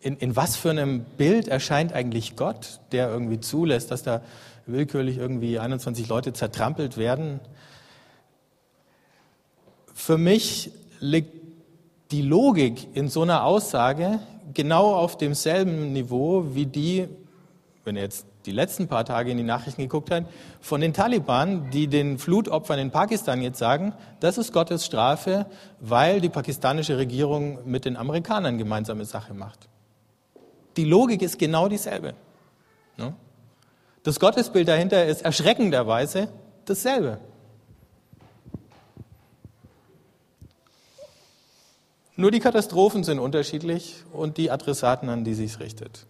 In, 0.00 0.16
in 0.16 0.34
was 0.36 0.56
für 0.56 0.70
einem 0.70 1.04
Bild 1.04 1.48
erscheint 1.48 1.92
eigentlich 1.92 2.36
Gott, 2.36 2.80
der 2.92 3.10
irgendwie 3.10 3.40
zulässt, 3.40 3.90
dass 3.90 4.02
da 4.02 4.22
willkürlich 4.66 5.18
irgendwie 5.18 5.58
21 5.58 6.08
Leute 6.08 6.32
zertrampelt 6.32 6.96
werden? 6.96 7.40
Für 9.92 10.16
mich 10.16 10.72
liegt 11.00 11.34
die 12.10 12.22
Logik 12.22 12.88
in 12.94 13.08
so 13.08 13.22
einer 13.22 13.44
Aussage 13.44 14.20
genau 14.54 14.94
auf 14.94 15.16
demselben 15.16 15.92
Niveau 15.92 16.54
wie 16.54 16.66
die, 16.66 17.08
wenn 17.84 17.96
ihr 17.96 18.02
jetzt 18.02 18.26
die 18.46 18.52
letzten 18.52 18.88
paar 18.88 19.04
Tage 19.04 19.30
in 19.30 19.36
die 19.36 19.42
Nachrichten 19.44 19.82
geguckt 19.82 20.10
hat, 20.10 20.24
von 20.60 20.80
den 20.80 20.92
Taliban, 20.92 21.70
die 21.70 21.88
den 21.88 22.18
Flutopfern 22.18 22.78
in 22.78 22.90
Pakistan 22.90 23.42
jetzt 23.42 23.58
sagen, 23.58 23.94
das 24.20 24.38
ist 24.38 24.52
Gottes 24.52 24.84
Strafe, 24.84 25.46
weil 25.80 26.20
die 26.20 26.28
pakistanische 26.28 26.98
Regierung 26.98 27.58
mit 27.64 27.84
den 27.84 27.96
Amerikanern 27.96 28.58
gemeinsame 28.58 29.04
Sache 29.04 29.34
macht. 29.34 29.68
Die 30.76 30.84
Logik 30.84 31.22
ist 31.22 31.38
genau 31.38 31.68
dieselbe. 31.68 32.14
Ne? 32.96 33.14
Das 34.02 34.20
Gottesbild 34.20 34.68
dahinter 34.68 35.04
ist 35.06 35.22
erschreckenderweise 35.22 36.28
dasselbe. 36.64 37.18
Nur 42.16 42.30
die 42.30 42.40
Katastrophen 42.40 43.02
sind 43.02 43.18
unterschiedlich 43.18 44.04
und 44.12 44.36
die 44.36 44.50
Adressaten, 44.50 45.08
an 45.08 45.24
die 45.24 45.32
sich 45.32 45.58
richtet. 45.58 46.06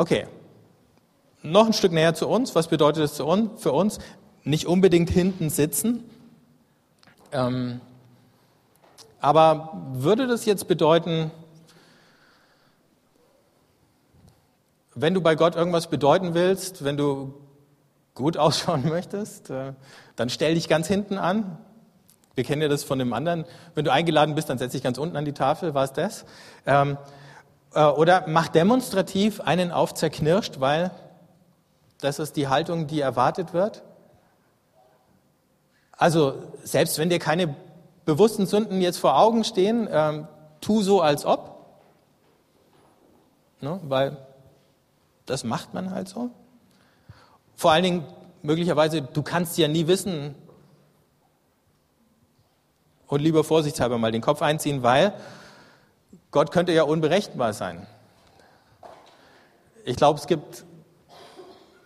Okay, 0.00 0.26
noch 1.42 1.66
ein 1.66 1.74
Stück 1.74 1.92
näher 1.92 2.14
zu 2.14 2.26
uns. 2.26 2.54
Was 2.54 2.68
bedeutet 2.68 3.02
das 3.02 3.18
für 3.18 3.72
uns? 3.72 3.98
Nicht 4.44 4.66
unbedingt 4.66 5.10
hinten 5.10 5.50
sitzen. 5.50 6.04
Ähm, 7.32 7.82
aber 9.20 9.90
würde 9.92 10.26
das 10.26 10.46
jetzt 10.46 10.68
bedeuten, 10.68 11.30
wenn 14.94 15.12
du 15.12 15.20
bei 15.20 15.34
Gott 15.34 15.54
irgendwas 15.54 15.90
bedeuten 15.90 16.32
willst, 16.32 16.82
wenn 16.82 16.96
du 16.96 17.34
gut 18.14 18.36
ausschauen 18.38 18.88
möchtest, 18.88 19.50
äh, 19.50 19.74
dann 20.16 20.30
stell 20.30 20.54
dich 20.54 20.66
ganz 20.66 20.88
hinten 20.88 21.18
an. 21.18 21.58
Wir 22.34 22.44
kennen 22.44 22.62
ja 22.62 22.68
das 22.68 22.84
von 22.84 22.98
dem 22.98 23.12
anderen. 23.12 23.44
Wenn 23.74 23.84
du 23.84 23.92
eingeladen 23.92 24.34
bist, 24.34 24.48
dann 24.48 24.56
setz 24.56 24.72
dich 24.72 24.82
ganz 24.82 24.96
unten 24.96 25.18
an 25.18 25.26
die 25.26 25.34
Tafel. 25.34 25.74
War 25.74 25.84
es 25.84 25.92
das? 25.92 26.24
Ähm, 26.64 26.96
äh, 27.74 27.84
oder 27.84 28.26
macht 28.28 28.54
demonstrativ 28.54 29.40
einen 29.40 29.70
auf 29.70 29.94
zerknirscht, 29.94 30.60
weil 30.60 30.90
das 32.00 32.18
ist 32.18 32.36
die 32.36 32.48
Haltung, 32.48 32.86
die 32.86 33.00
erwartet 33.00 33.52
wird. 33.52 33.82
Also 35.92 36.34
selbst 36.64 36.98
wenn 36.98 37.10
dir 37.10 37.18
keine 37.18 37.54
bewussten 38.04 38.46
Sünden 38.46 38.80
jetzt 38.80 38.98
vor 38.98 39.18
Augen 39.18 39.44
stehen, 39.44 39.88
ähm, 39.90 40.26
tu 40.60 40.82
so, 40.82 41.00
als 41.02 41.24
ob. 41.24 41.56
Ne? 43.60 43.78
Weil 43.82 44.16
das 45.26 45.44
macht 45.44 45.74
man 45.74 45.90
halt 45.90 46.08
so. 46.08 46.30
Vor 47.54 47.72
allen 47.72 47.84
Dingen, 47.84 48.04
möglicherweise, 48.42 49.02
du 49.02 49.22
kannst 49.22 49.58
ja 49.58 49.68
nie 49.68 49.86
wissen 49.86 50.34
und 53.06 53.20
lieber 53.20 53.44
vorsichtshalber 53.44 53.98
mal 53.98 54.12
den 54.12 54.22
Kopf 54.22 54.40
einziehen, 54.40 54.82
weil 54.82 55.12
Gott 56.30 56.52
könnte 56.52 56.72
ja 56.72 56.84
unberechenbar 56.84 57.52
sein. 57.52 57.86
Ich 59.84 59.96
glaube, 59.96 60.18
es 60.18 60.26
gibt 60.26 60.64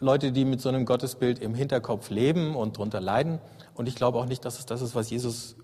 Leute, 0.00 0.32
die 0.32 0.44
mit 0.44 0.60
so 0.60 0.68
einem 0.68 0.84
Gottesbild 0.84 1.38
im 1.38 1.54
Hinterkopf 1.54 2.10
leben 2.10 2.54
und 2.54 2.76
darunter 2.76 3.00
leiden. 3.00 3.38
Und 3.74 3.88
ich 3.88 3.94
glaube 3.94 4.18
auch 4.18 4.26
nicht, 4.26 4.44
dass 4.44 4.58
es 4.58 4.66
das 4.66 4.82
ist, 4.82 4.94
was 4.94 5.08
Jesus 5.08 5.56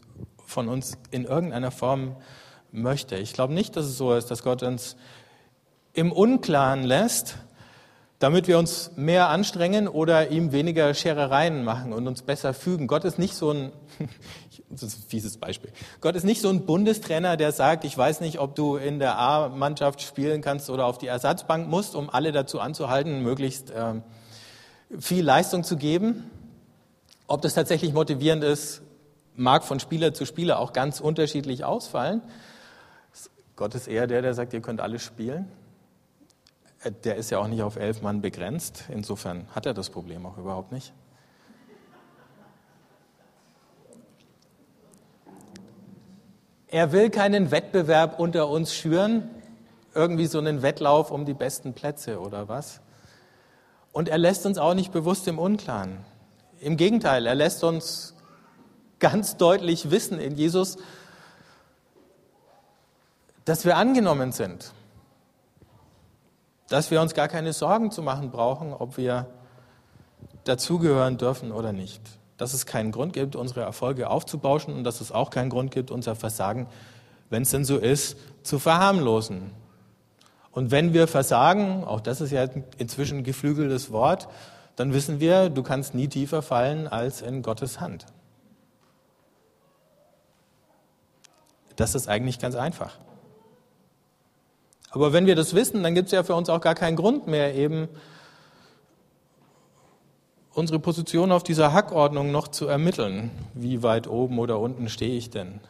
von 0.47 0.69
uns 0.69 0.97
in 1.11 1.25
irgendeiner 1.25 1.71
Form 1.71 2.17
möchte. 2.73 3.17
Ich 3.17 3.35
glaube 3.35 3.53
nicht, 3.53 3.77
dass 3.77 3.85
es 3.85 3.99
so 3.99 4.15
ist, 4.15 4.31
dass 4.31 4.43
Gott 4.43 4.63
uns 4.63 4.97
im 5.93 6.11
Unklaren 6.11 6.85
lässt, 6.85 7.37
damit 8.19 8.49
wir 8.49 8.59
uns 8.59 8.93
mehr 8.97 9.29
anstrengen 9.29 9.89
oder 9.89 10.31
ihm 10.31 10.53
weniger 10.53 10.95
Scherereien 10.95 11.65
machen 11.65 11.93
und 11.93 12.07
uns 12.07 12.23
besser 12.23 12.55
fügen. 12.55 12.87
Gott 12.87 13.05
ist 13.05 13.19
nicht 13.19 13.35
so 13.35 13.51
ein, 13.51 13.73
das 14.71 14.83
ist 14.85 14.99
ein 14.99 15.09
fieses 15.09 15.37
Beispiel, 15.37 15.71
Gott 16.01 16.15
ist 16.15 16.25
nicht 16.25 16.41
so 16.41 16.49
ein 16.49 16.65
Bundestrainer, 16.65 17.37
der 17.37 17.53
sagt, 17.53 17.85
ich 17.85 17.97
weiß 17.97 18.21
nicht, 18.21 18.39
ob 18.39 18.55
du 18.55 18.77
in 18.77 18.99
der 18.99 19.19
A-Mannschaft 19.19 20.01
spielen 20.01 20.43
kannst 20.43 20.71
oder 20.71 20.87
auf 20.87 20.99
die 20.99 21.09
Ersatzbank 21.09 21.69
musst, 21.69 21.95
um 21.97 22.09
alle 22.09 22.33
dazu 22.33 22.61
anzuhalten, 22.61 23.23
möglichst 23.23 23.71
äh, 23.71 23.95
viel 24.99 25.25
Leistung 25.25 25.65
zu 25.65 25.77
geben. 25.77 26.31
Ob 27.27 27.43
das 27.43 27.55
tatsächlich 27.55 27.93
motivierend 27.93 28.45
ist, 28.45 28.83
mag 29.35 29.65
von 29.65 29.81
Spieler 29.81 30.15
zu 30.15 30.25
Spieler 30.25 30.59
auch 30.59 30.73
ganz 30.73 31.01
unterschiedlich 31.01 31.65
ausfallen. 31.65 32.23
Gott 33.57 33.75
ist 33.75 33.89
eher 33.89 34.07
der, 34.07 34.23
der 34.23 34.35
sagt, 34.35 34.53
ihr 34.53 34.61
könnt 34.61 34.81
alles 34.81 35.03
spielen. 35.03 35.51
Äh, 36.83 36.93
der 37.05 37.17
ist 37.17 37.31
ja 37.31 37.39
auch 37.39 37.49
nicht 37.49 37.63
auf 37.63 37.77
elf 37.77 38.03
Mann 38.03 38.21
begrenzt. 38.21 38.85
Insofern 38.89 39.47
hat 39.55 39.67
er 39.67 39.75
das 39.75 39.91
Problem 39.91 40.25
auch 40.27 40.39
überhaupt 40.39 40.73
nicht. 40.73 40.93
Er 46.73 46.93
will 46.93 47.11
keinen 47.11 47.51
Wettbewerb 47.51 48.21
unter 48.21 48.49
uns 48.49 48.73
schüren, 48.73 49.29
irgendwie 49.93 50.27
so 50.27 50.39
einen 50.39 50.63
Wettlauf 50.63 51.11
um 51.11 51.25
die 51.25 51.35
besten 51.35 51.73
Plätze 51.73 52.21
oder 52.21 52.49
was. 52.49 52.81
Und 53.93 54.09
er 54.09 54.19
lässt 54.19 54.47
uns 54.47 54.57
auch 54.57 54.75
nicht 54.75 54.93
bewusst 54.93 55.27
im 55.27 55.41
Unklaren. 55.41 56.05
Im 56.61 56.77
Gegenteil, 56.77 57.27
er 57.27 57.35
lässt 57.35 57.65
uns 57.65 58.15
ganz 59.01 59.37
deutlich 59.37 59.91
wissen 59.91 60.21
in 60.21 60.37
Jesus, 60.37 60.77
dass 63.45 63.65
wir 63.65 63.77
angenommen 63.77 64.31
sind, 64.31 64.73
dass 66.69 66.93
wir 66.93 67.01
uns 67.01 67.15
gar 67.15 67.27
keine 67.27 67.53
Sorgen 67.53 67.91
zu 67.91 68.01
machen 68.01 68.31
brauchen, 68.31 68.73
ob 68.73 68.97
wir 68.97 69.27
dazugehören 70.45 71.19
dürfen 71.19 71.51
oder 71.51 71.73
nicht. 71.73 72.20
Dass 72.41 72.55
es 72.55 72.65
keinen 72.65 72.91
Grund 72.91 73.13
gibt, 73.13 73.37
unsere 73.37 73.61
Erfolge 73.61 74.09
aufzubauschen 74.09 74.75
und 74.75 74.85
dass 74.85 75.03
es 75.03 75.13
auch 75.13 75.29
keinen 75.29 75.51
Grund 75.51 75.71
gibt, 75.71 75.91
unser 75.91 76.15
Versagen, 76.17 76.69
wenn 77.29 77.43
es 77.43 77.51
denn 77.51 77.67
so 77.67 77.77
ist, 77.77 78.17
zu 78.43 78.59
verharmlosen. 78.59 79.51
Und 80.51 80.71
wenn 80.71 80.95
wir 80.95 81.07
versagen, 81.07 81.85
auch 81.85 82.01
das 82.01 82.23
ist 82.23 82.31
ja 82.31 82.47
inzwischen 82.79 83.19
ein 83.19 83.25
geflügeltes 83.25 83.93
Wort, 83.93 84.27
dann 84.77 84.95
wissen 84.95 85.21
wir, 85.21 85.51
du 85.51 85.63
kannst 85.63 85.95
nie 85.95 86.09
tiefer 86.09 86.41
fallen 86.41 86.89
als 86.89 87.21
in 87.21 87.43
Gottes 87.43 87.79
Hand. 87.79 88.07
Das 91.77 91.95
ist 91.95 92.09
eigentlich 92.09 92.39
ganz 92.39 92.55
einfach. 92.55 92.97
Aber 94.91 95.13
wenn 95.13 95.27
wir 95.27 95.37
das 95.37 95.55
wissen, 95.55 95.83
dann 95.83 95.95
gibt 95.95 96.07
es 96.07 96.13
ja 96.13 96.23
für 96.23 96.35
uns 96.35 96.49
auch 96.49 96.63
gar 96.63 96.75
keinen 96.75 96.97
Grund 96.97 97.27
mehr, 97.27 97.55
eben 97.55 97.89
unsere 100.61 100.79
Position 100.79 101.33
auf 101.33 101.43
dieser 101.43 101.73
Hackordnung 101.73 102.31
noch 102.31 102.47
zu 102.47 102.67
ermitteln. 102.67 103.31
Wie 103.55 103.83
weit 103.83 104.07
oben 104.07 104.39
oder 104.39 104.61
unten 104.61 104.91
stehe 104.91 105.17
ich 105.17 105.31
denn? 105.31 105.61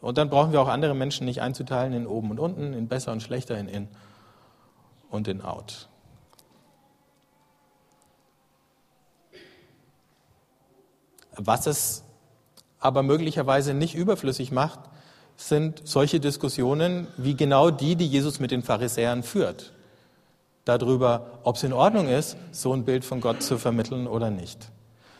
Und 0.00 0.18
dann 0.18 0.28
brauchen 0.30 0.50
wir 0.50 0.60
auch 0.60 0.68
andere 0.68 0.94
Menschen 0.94 1.24
nicht 1.26 1.40
einzuteilen 1.40 1.92
in 1.92 2.08
oben 2.08 2.32
und 2.32 2.40
unten, 2.40 2.72
in 2.72 2.88
besser 2.88 3.12
und 3.12 3.22
schlechter, 3.22 3.56
in 3.56 3.68
in 3.68 3.88
und 5.10 5.28
in 5.28 5.42
out. 5.42 5.88
Was 11.36 11.66
es 11.68 12.02
aber 12.80 13.04
möglicherweise 13.04 13.74
nicht 13.74 13.94
überflüssig 13.94 14.50
macht, 14.50 14.80
sind 15.36 15.82
solche 15.84 16.18
Diskussionen 16.18 17.06
wie 17.16 17.36
genau 17.36 17.70
die, 17.70 17.94
die 17.94 18.08
Jesus 18.08 18.40
mit 18.40 18.50
den 18.50 18.64
Pharisäern 18.64 19.22
führt. 19.22 19.72
Darüber, 20.64 21.40
ob 21.42 21.56
es 21.56 21.64
in 21.64 21.72
Ordnung 21.72 22.08
ist, 22.08 22.36
so 22.52 22.72
ein 22.72 22.84
Bild 22.84 23.04
von 23.04 23.20
Gott 23.20 23.42
zu 23.42 23.58
vermitteln 23.58 24.06
oder 24.06 24.30
nicht. 24.30 24.70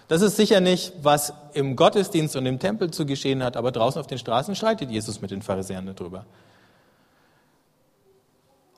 Das 0.09 0.23
ist 0.23 0.37
sicher 0.37 0.61
nicht, 0.61 0.93
was 1.03 1.33
im 1.55 1.75
Gottesdienst 1.75 2.37
und 2.37 2.47
im 2.47 2.59
Tempel 2.59 2.91
zu 2.91 3.07
geschehen 3.07 3.43
hat, 3.43 3.57
aber 3.57 3.73
draußen 3.73 4.01
auf 4.01 4.07
den 4.07 4.19
Straßen 4.19 4.55
streitet 4.55 4.91
Jesus 4.91 5.21
mit 5.21 5.31
den 5.31 5.43
Pharisäern 5.43 5.87
darüber. 5.87 6.27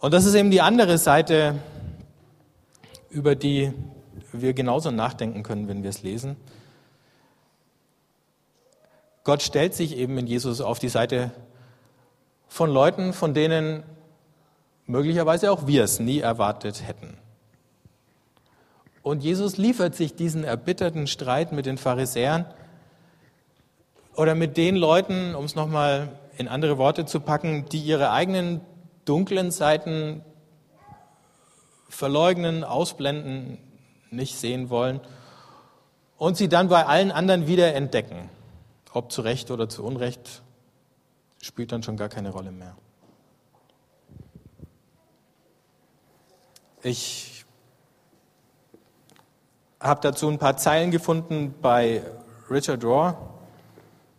Und 0.00 0.14
das 0.14 0.24
ist 0.26 0.34
eben 0.34 0.50
die 0.50 0.60
andere 0.60 0.96
Seite, 0.98 1.56
über 3.10 3.34
die 3.34 3.72
wir 4.32 4.52
genauso 4.52 4.90
nachdenken 4.90 5.42
können, 5.42 5.68
wenn 5.68 5.82
wir 5.82 5.90
es 5.90 6.02
lesen. 6.02 6.36
Gott 9.22 9.42
stellt 9.42 9.74
sich 9.74 9.96
eben 9.96 10.18
in 10.18 10.26
Jesus 10.26 10.60
auf 10.60 10.78
die 10.78 10.88
Seite 10.88 11.30
von 12.48 12.70
Leuten, 12.70 13.12
von 13.12 13.32
denen 13.32 13.82
möglicherweise 14.86 15.50
auch 15.50 15.66
wir 15.66 15.84
es 15.84 16.00
nie 16.00 16.20
erwartet 16.20 16.86
hätten. 16.86 17.16
Und 19.02 19.22
Jesus 19.22 19.56
liefert 19.56 19.94
sich 19.94 20.14
diesen 20.14 20.44
erbitterten 20.44 21.06
Streit 21.06 21.52
mit 21.52 21.66
den 21.66 21.76
Pharisäern 21.76 22.46
oder 24.16 24.34
mit 24.34 24.56
den 24.56 24.76
Leuten, 24.76 25.34
um 25.34 25.44
es 25.44 25.54
nochmal 25.54 26.08
in 26.38 26.48
andere 26.48 26.78
Worte 26.78 27.04
zu 27.04 27.20
packen, 27.20 27.66
die 27.70 27.80
ihre 27.80 28.10
eigenen 28.10 28.60
dunklen 29.04 29.50
Seiten 29.50 30.22
verleugnen, 31.88 32.64
ausblenden, 32.64 33.58
nicht 34.10 34.36
sehen 34.36 34.70
wollen 34.70 35.00
und 36.16 36.36
sie 36.36 36.48
dann 36.48 36.68
bei 36.68 36.86
allen 36.86 37.12
anderen 37.12 37.46
wieder 37.46 37.74
entdecken. 37.74 38.30
Ob 38.92 39.10
zu 39.10 39.22
Recht 39.22 39.50
oder 39.50 39.68
zu 39.68 39.84
Unrecht, 39.84 40.42
spielt 41.42 41.72
dann 41.72 41.82
schon 41.82 41.96
gar 41.96 42.08
keine 42.08 42.30
Rolle 42.30 42.52
mehr. 42.52 42.76
Ich 46.86 47.46
habe 49.80 50.02
dazu 50.02 50.28
ein 50.28 50.38
paar 50.38 50.58
Zeilen 50.58 50.90
gefunden 50.90 51.54
bei 51.62 52.02
Richard 52.50 52.84
Rohr. 52.84 53.16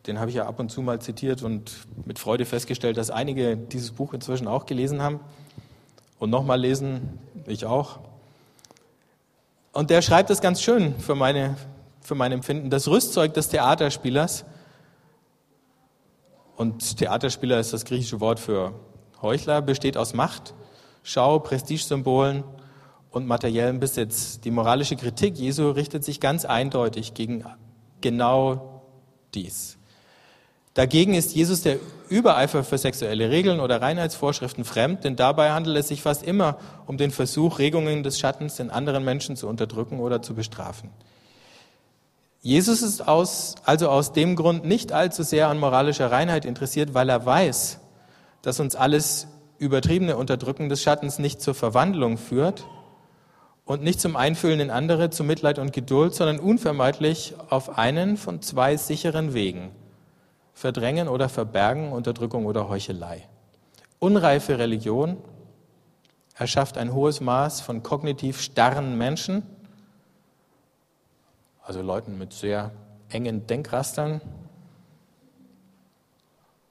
Den 0.08 0.19
habe 0.19 0.32
ich 0.32 0.38
ja 0.38 0.47
ab 0.47 0.60
und 0.60 0.71
zu 0.71 0.82
mal 0.82 0.99
zitiert 0.99 1.43
und 1.43 1.86
mit 2.06 2.17
Freude 2.17 2.43
festgestellt, 2.43 2.97
dass 2.97 3.12
einige 3.12 3.56
dieses 3.56 3.91
Buch 3.91 4.15
inzwischen 4.15 4.47
auch 4.47 4.65
gelesen 4.65 5.04
haben 5.04 5.19
und 6.17 6.32
nochmal 6.32 6.60
lesen, 6.60 7.19
ich 7.45 7.67
auch. 7.67 7.99
Und 9.71 9.91
der 9.91 10.01
schreibt 10.01 10.32
es 10.32 10.41
ganz 10.41 10.60
schön 10.60 10.99
für, 10.99 11.13
meine, 11.13 11.58
für 12.01 12.15
mein 12.15 12.32
Empfinden. 12.32 12.71
Das 12.71 12.88
Rüstzeug 12.88 13.36
des 13.36 13.49
Theaterspielers 13.49 14.43
und 16.56 16.97
Theaterspieler 16.97 17.60
ist 17.60 17.73
das 17.73 17.86
griechische 17.86 18.19
Wort 18.21 18.39
für 18.39 18.73
Heuchler, 19.21 19.62
besteht 19.62 19.97
aus 19.97 20.15
Macht, 20.15 20.56
Schau, 21.08 21.38
Prestigesymbolen 21.38 22.44
und 23.12 23.28
materiellem 23.28 23.80
Besitz. 23.80 24.39
Die 24.39 24.50
moralische 24.50 24.96
Kritik 24.96 25.38
Jesu 25.38 25.70
richtet 25.70 26.04
sich 26.04 26.20
ganz 26.20 26.46
eindeutig 26.46 27.13
gegen 27.13 27.46
genau 28.02 28.82
dies. 29.36 29.78
Dagegen 30.74 31.13
ist 31.13 31.36
Jesus 31.36 31.62
der 31.62 31.78
Übereifer 32.10 32.63
für 32.63 32.80
sexuelle 32.80 33.30
Regeln 33.30 33.60
oder 33.60 33.84
Reinheitsvorschriften 33.84 34.65
fremd, 34.65 35.04
denn 35.04 35.15
dabei 35.15 35.52
handelt 35.52 35.78
es 35.78 35.89
sich 35.89 36.02
fast 36.02 36.24
immer 36.24 36.58
um 36.88 36.98
den 36.98 37.12
Versuch, 37.12 37.60
Regungen 37.60 38.02
des 38.02 38.18
Schattens 38.18 38.60
in 38.60 38.72
anderen 38.72 39.06
Menschen 39.06 39.36
zu 39.36 39.48
unterdrücken 39.48 40.00
oder 40.00 40.24
zu 40.24 40.34
bestrafen. 40.34 40.89
Jesus 42.41 42.82
ist 42.82 43.08
aus, 43.08 43.54
also 43.63 43.89
aus 43.89 44.12
dem 44.12 44.36
Grund 44.36 44.65
nicht 44.65 44.91
allzu 44.91 45.22
sehr 45.22 45.50
an 45.50 45.60
moralischer 45.60 46.10
Reinheit 46.10 46.46
interessiert, 46.46 46.96
weil 46.96 47.10
er 47.10 47.28
weiß, 47.28 47.80
dass 48.41 48.60
uns 48.60 48.76
alles 48.76 49.28
übertriebene 49.58 50.18
Unterdrücken 50.18 50.70
des 50.70 50.82
Schattens 50.82 51.20
nicht 51.20 51.41
zur 51.41 51.56
Verwandlung 51.56 52.18
führt 52.18 52.65
und 53.65 53.82
nicht 53.82 54.00
zum 54.00 54.15
Einfühlen 54.15 54.60
in 54.60 54.70
andere, 54.70 55.10
zu 55.10 55.24
Mitleid 55.24 55.60
und 55.60 55.74
Geduld, 55.74 56.13
sondern 56.13 56.39
unvermeidlich 56.39 57.34
auf 57.50 57.78
einen 57.78 58.18
von 58.18 58.41
zwei 58.41 58.78
sicheren 58.78 59.34
Wegen. 59.34 59.72
Verdrängen 60.54 61.08
oder 61.08 61.28
Verbergen, 61.28 61.91
Unterdrückung 61.91 62.46
oder 62.46 62.70
Heuchelei. 62.70 63.28
Unreife 64.00 64.60
Religion 64.60 65.18
erschafft 66.38 66.78
ein 66.78 66.94
hohes 66.94 67.22
Maß 67.22 67.62
von 67.62 67.82
kognitiv 67.82 68.41
starren 68.41 68.98
Menschen, 68.98 69.44
also 71.63 71.82
Leuten 71.82 72.18
mit 72.18 72.32
sehr 72.32 72.72
engen 73.10 73.48
Denkrastern. 73.48 74.22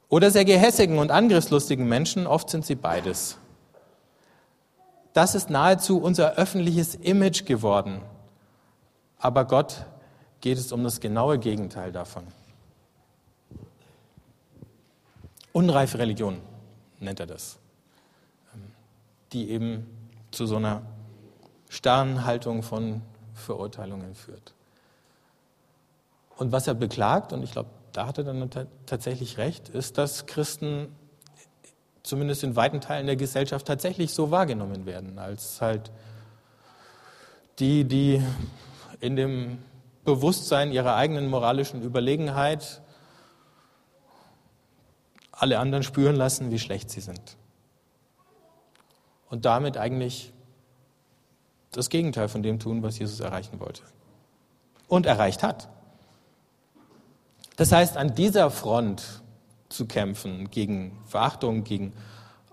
Oder 0.09 0.31
sehr 0.31 0.45
gehässigen 0.45 0.99
und 0.99 1.11
angriffslustigen 1.11 1.89
Menschen, 1.89 2.27
oft 2.27 2.51
sind 2.51 2.65
sie 2.67 2.75
beides. 2.75 3.39
Das 5.13 5.35
ist 5.35 5.49
nahezu 5.49 5.99
unser 5.99 6.35
öffentliches 6.35 6.95
Image 6.97 7.47
geworden. 7.47 8.03
Aber 9.19 9.45
Gott 9.45 9.87
geht 10.41 10.59
es 10.59 10.73
um 10.73 10.85
das 10.85 11.01
genaue 11.01 11.39
Gegenteil 11.39 11.93
davon. 11.93 12.25
Unreife 15.53 15.99
Religion 15.99 16.41
nennt 16.99 17.21
er 17.21 17.27
das, 17.27 17.59
die 19.33 19.51
eben 19.51 19.87
zu 20.33 20.47
so 20.47 20.57
einer 20.57 20.83
starren 21.69 22.25
Haltung 22.25 22.63
von 22.63 23.03
Verurteilungen 23.35 24.15
führt. 24.15 24.53
Und 26.37 26.51
was 26.51 26.67
er 26.67 26.75
beklagt, 26.75 27.33
und 27.33 27.45
ich 27.45 27.53
glaube, 27.53 27.71
da 27.95 28.09
hat 28.09 28.19
er 28.19 28.25
dann 28.25 28.51
tatsächlich 28.87 29.39
recht, 29.39 29.69
ist, 29.69 29.99
dass 29.99 30.27
Christen 30.27 30.89
zumindest 32.03 32.43
in 32.43 32.57
weiten 32.57 32.81
Teilen 32.81 33.07
der 33.07 33.17
Gesellschaft 33.17 33.67
tatsächlich 33.67 34.13
so 34.13 34.31
wahrgenommen 34.31 34.85
werden, 34.85 35.19
als 35.19 35.61
halt 35.61 35.93
die, 37.61 37.85
die 37.85 38.21
in 39.01 39.15
dem 39.15 39.59
Bewusstsein 40.05 40.73
ihrer 40.73 40.97
eigenen 40.97 41.29
moralischen 41.29 41.83
Überlegenheit 41.83 42.83
alle 45.31 45.61
anderen 45.61 45.85
spüren 45.85 46.17
lassen, 46.17 46.51
wie 46.51 46.59
schlecht 46.59 46.91
sie 46.91 47.01
sind. 47.01 47.37
Und 49.31 49.45
damit 49.45 49.77
eigentlich 49.77 50.33
das 51.71 51.91
Gegenteil 51.91 52.29
von 52.29 52.43
dem 52.43 52.59
tun, 52.59 52.83
was 52.83 52.99
Jesus 52.99 53.21
erreichen 53.21 53.61
wollte. 53.61 53.83
Und 54.89 55.07
erreicht 55.07 55.43
hat. 55.43 55.69
Das 57.57 57.71
heißt, 57.71 57.97
an 57.97 58.15
dieser 58.15 58.51
Front 58.51 59.23
zu 59.69 59.87
kämpfen, 59.87 60.51
gegen 60.51 60.99
Verachtung, 61.07 61.65
gegen 61.65 61.93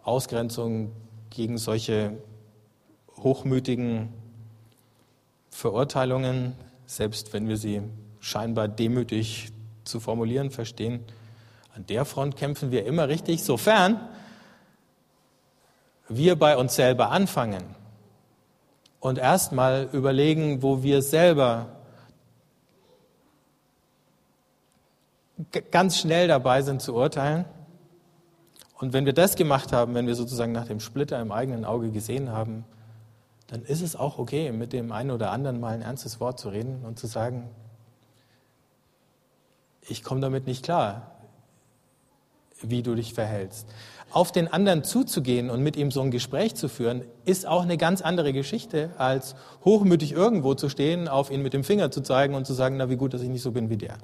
Ausgrenzung, 0.04 0.92
gegen 1.30 1.58
solche 1.58 2.18
hochmütigen 3.18 4.10
Verurteilungen, 5.50 6.54
selbst 6.86 7.34
wenn 7.34 7.48
wir 7.48 7.58
sie 7.58 7.82
scheinbar 8.20 8.68
demütig 8.68 9.52
zu 9.84 10.00
formulieren 10.00 10.52
verstehen, 10.52 11.04
an 11.76 11.86
der 11.86 12.06
Front 12.06 12.36
kämpfen 12.36 12.72
wir 12.72 12.86
immer 12.86 13.08
richtig, 13.08 13.44
sofern 13.44 14.00
wir 16.10 16.38
bei 16.38 16.58
uns 16.58 16.76
selber 16.76 17.12
anfangen 17.12 17.64
und 19.00 19.18
erstmal 19.18 19.90
überlegen, 19.94 20.62
wo 20.62 20.84
wir 20.84 21.02
selber 21.02 21.81
ganz 25.72 25.98
schnell 25.98 26.28
dabei 26.28 26.62
sind 26.62 26.82
zu 26.82 26.96
urteilen. 26.96 27.46
Und 28.80 28.94
wenn 28.94 29.06
wir 29.06 29.14
das 29.14 29.36
gemacht 29.36 29.74
haben, 29.74 29.94
wenn 29.94 30.08
wir 30.08 30.16
sozusagen 30.16 30.52
nach 30.52 30.68
dem 30.68 30.80
Splitter 30.80 31.22
im 31.22 31.32
eigenen 31.32 31.66
Auge 31.66 31.92
gesehen 31.92 32.32
haben, 32.32 32.66
dann 33.48 33.64
ist 33.64 33.82
es 33.82 33.96
auch 33.96 34.18
okay, 34.18 34.52
mit 34.52 34.74
dem 34.74 34.92
einen 34.92 35.12
oder 35.12 35.32
anderen 35.32 35.60
mal 35.60 35.74
ein 35.74 35.82
ernstes 35.82 36.20
Wort 36.20 36.40
zu 36.40 36.50
reden 36.50 36.84
und 36.86 36.98
zu 36.98 37.06
sagen, 37.06 37.50
ich 39.88 40.04
komme 40.04 40.22
damit 40.22 40.48
nicht 40.48 40.64
klar, 40.64 41.12
wie 42.62 42.82
du 42.82 42.96
dich 42.96 43.14
verhältst. 43.14 43.68
Auf 44.12 44.32
den 44.32 44.48
anderen 44.48 44.84
zuzugehen 44.84 45.50
und 45.50 45.62
mit 45.62 45.76
ihm 45.76 45.92
so 45.92 46.02
ein 46.02 46.12
Gespräch 46.12 46.56
zu 46.56 46.68
führen, 46.68 47.04
ist 47.26 47.48
auch 47.48 47.62
eine 47.62 47.78
ganz 47.78 48.02
andere 48.02 48.34
Geschichte, 48.34 48.90
als 48.98 49.36
hochmütig 49.64 50.12
irgendwo 50.12 50.54
zu 50.54 50.70
stehen, 50.70 51.08
auf 51.08 51.32
ihn 51.32 51.42
mit 51.42 51.54
dem 51.54 51.64
Finger 51.64 51.92
zu 51.92 52.02
zeigen 52.02 52.36
und 52.36 52.46
zu 52.46 52.54
sagen, 52.54 52.78
na 52.78 52.90
wie 52.90 52.98
gut, 52.98 53.14
dass 53.14 53.22
ich 53.22 53.30
nicht 53.30 53.42
so 53.42 53.52
bin 53.52 53.70
wie 53.70 53.78
der. 53.78 53.98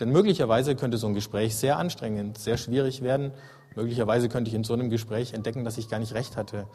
Denn 0.00 0.10
möglicherweise 0.10 0.76
könnte 0.76 0.98
so 0.98 1.06
ein 1.06 1.14
Gespräch 1.14 1.56
sehr 1.56 1.78
anstrengend, 1.78 2.38
sehr 2.38 2.58
schwierig 2.58 3.02
werden. 3.02 3.32
Möglicherweise 3.74 4.28
könnte 4.28 4.48
ich 4.48 4.54
in 4.54 4.64
so 4.64 4.74
einem 4.74 4.90
Gespräch 4.90 5.32
entdecken, 5.32 5.64
dass 5.64 5.78
ich 5.78 5.88
gar 5.88 5.98
nicht 5.98 6.14
recht 6.14 6.36
hatte 6.36 6.66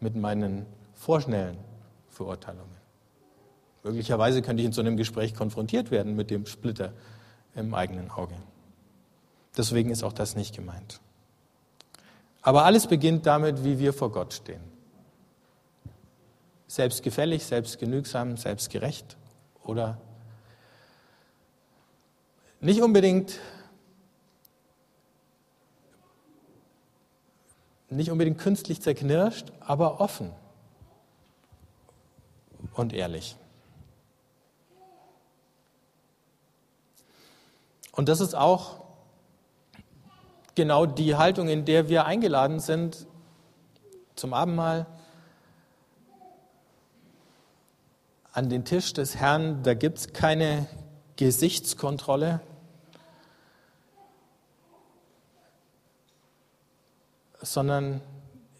mit 0.00 0.14
meinen 0.14 0.66
vorschnellen 0.94 1.56
Verurteilungen. 2.10 2.76
Möglicherweise 3.82 4.42
könnte 4.42 4.62
ich 4.62 4.66
in 4.66 4.72
so 4.72 4.80
einem 4.80 4.96
Gespräch 4.96 5.34
konfrontiert 5.34 5.90
werden 5.90 6.16
mit 6.16 6.30
dem 6.30 6.44
Splitter 6.46 6.92
im 7.54 7.72
eigenen 7.72 8.10
Auge. 8.10 8.34
Deswegen 9.56 9.90
ist 9.90 10.02
auch 10.02 10.12
das 10.12 10.36
nicht 10.36 10.54
gemeint. 10.54 11.00
Aber 12.42 12.64
alles 12.64 12.86
beginnt 12.86 13.26
damit, 13.26 13.64
wie 13.64 13.78
wir 13.78 13.92
vor 13.92 14.12
Gott 14.12 14.34
stehen. 14.34 14.60
Selbstgefällig, 16.66 17.44
selbstgenügsam, 17.44 18.36
selbstgerecht 18.36 19.16
oder 19.64 19.98
nicht 22.60 22.82
unbedingt 22.82 23.38
nicht 27.88 28.10
unbedingt 28.10 28.38
künstlich 28.38 28.82
zerknirscht, 28.82 29.52
aber 29.60 30.00
offen 30.00 30.32
und 32.74 32.92
ehrlich. 32.92 33.36
Und 37.92 38.08
das 38.08 38.20
ist 38.20 38.34
auch 38.34 38.84
genau 40.54 40.84
die 40.84 41.16
Haltung, 41.16 41.48
in 41.48 41.64
der 41.64 41.88
wir 41.88 42.04
eingeladen 42.04 42.60
sind 42.60 43.06
zum 44.16 44.34
Abendmahl, 44.34 44.86
an 48.32 48.50
den 48.50 48.64
Tisch 48.64 48.92
des 48.92 49.16
Herrn. 49.16 49.62
Da 49.62 49.72
gibt 49.72 49.98
es 49.98 50.12
keine 50.12 50.66
Gesichtskontrolle, 51.16 52.40
sondern 57.40 58.00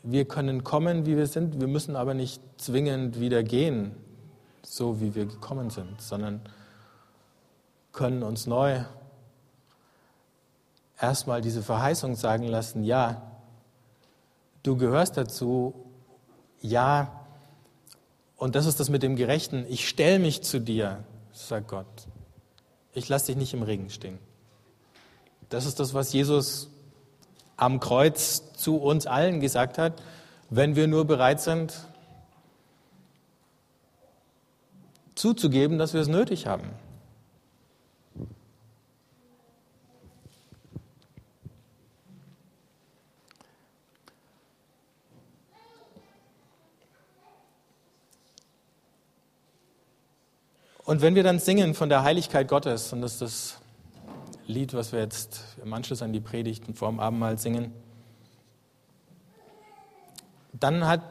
wir 0.02 0.24
können 0.26 0.64
kommen, 0.64 1.06
wie 1.06 1.16
wir 1.16 1.26
sind. 1.26 1.60
Wir 1.60 1.66
müssen 1.66 1.96
aber 1.96 2.14
nicht 2.14 2.40
zwingend 2.56 3.20
wieder 3.20 3.42
gehen, 3.42 3.94
so 4.62 5.00
wie 5.00 5.14
wir 5.14 5.26
gekommen 5.26 5.70
sind, 5.70 6.00
sondern 6.00 6.40
können 7.92 8.22
uns 8.22 8.46
neu 8.46 8.84
erstmal 11.00 11.40
diese 11.40 11.62
Verheißung 11.62 12.14
sagen 12.14 12.44
lassen, 12.44 12.84
ja, 12.84 13.22
du 14.62 14.76
gehörst 14.76 15.16
dazu, 15.16 15.74
ja, 16.60 17.24
und 18.36 18.54
das 18.54 18.66
ist 18.66 18.80
das 18.80 18.88
mit 18.88 19.02
dem 19.02 19.16
Gerechten, 19.16 19.66
ich 19.68 19.88
stelle 19.88 20.18
mich 20.18 20.42
zu 20.42 20.60
dir, 20.60 21.04
sagt 21.32 21.68
Gott. 21.68 21.86
Ich 22.96 23.10
lasse 23.10 23.26
dich 23.26 23.36
nicht 23.36 23.52
im 23.52 23.62
Regen 23.62 23.90
stehen. 23.90 24.18
Das 25.50 25.66
ist 25.66 25.78
das, 25.80 25.92
was 25.92 26.14
Jesus 26.14 26.70
am 27.58 27.78
Kreuz 27.78 28.54
zu 28.54 28.78
uns 28.78 29.06
allen 29.06 29.40
gesagt 29.40 29.76
hat, 29.76 30.02
wenn 30.48 30.76
wir 30.76 30.86
nur 30.86 31.04
bereit 31.04 31.42
sind, 31.42 31.74
zuzugeben, 35.14 35.76
dass 35.76 35.92
wir 35.92 36.00
es 36.00 36.08
nötig 36.08 36.46
haben. 36.46 36.70
Und 50.86 51.02
wenn 51.02 51.16
wir 51.16 51.24
dann 51.24 51.40
singen 51.40 51.74
von 51.74 51.88
der 51.88 52.04
Heiligkeit 52.04 52.46
Gottes, 52.46 52.92
und 52.92 53.00
das 53.00 53.14
ist 53.14 53.22
das 53.22 53.60
Lied, 54.46 54.72
was 54.72 54.92
wir 54.92 55.00
jetzt 55.00 55.42
im 55.62 55.72
Anschluss 55.72 56.00
an 56.00 56.12
die 56.12 56.20
Predigten 56.20 56.74
vor 56.74 56.88
dem 56.88 57.00
Abendmahl 57.00 57.38
singen, 57.38 57.72
dann 60.52 60.86
hat 60.86 61.02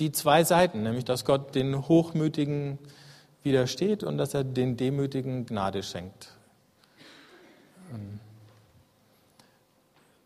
die 0.00 0.12
zwei 0.12 0.44
Seiten, 0.44 0.82
nämlich 0.82 1.04
dass 1.04 1.26
Gott 1.26 1.54
den 1.54 1.88
Hochmütigen 1.88 2.78
widersteht 3.42 4.02
und 4.02 4.16
dass 4.16 4.32
er 4.32 4.44
den 4.44 4.78
Demütigen 4.78 5.44
Gnade 5.44 5.82
schenkt. 5.82 6.30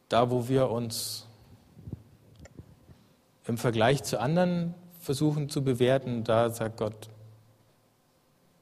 Da, 0.09 0.31
wo 0.31 0.49
wir 0.49 0.71
uns 0.71 1.27
im 3.47 3.59
Vergleich 3.59 4.05
zu 4.05 4.21
anderen 4.21 4.75
versuchen 5.01 5.49
zu 5.49 5.65
bewerten, 5.65 6.23
da 6.23 6.51
sagt 6.51 6.77
Gott, 6.77 7.09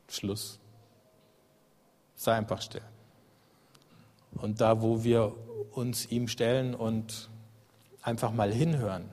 Schluss. 0.09 0.59
Sei 2.15 2.35
einfach 2.35 2.63
still. 2.63 2.83
Und 4.33 4.61
da, 4.61 4.83
wo 4.83 5.03
wir 5.05 5.35
uns 5.73 6.07
ihm 6.11 6.29
stellen 6.29 6.75
und 6.75 7.31
einfach 8.03 8.33
mal 8.33 8.53
hinhören, 8.53 9.09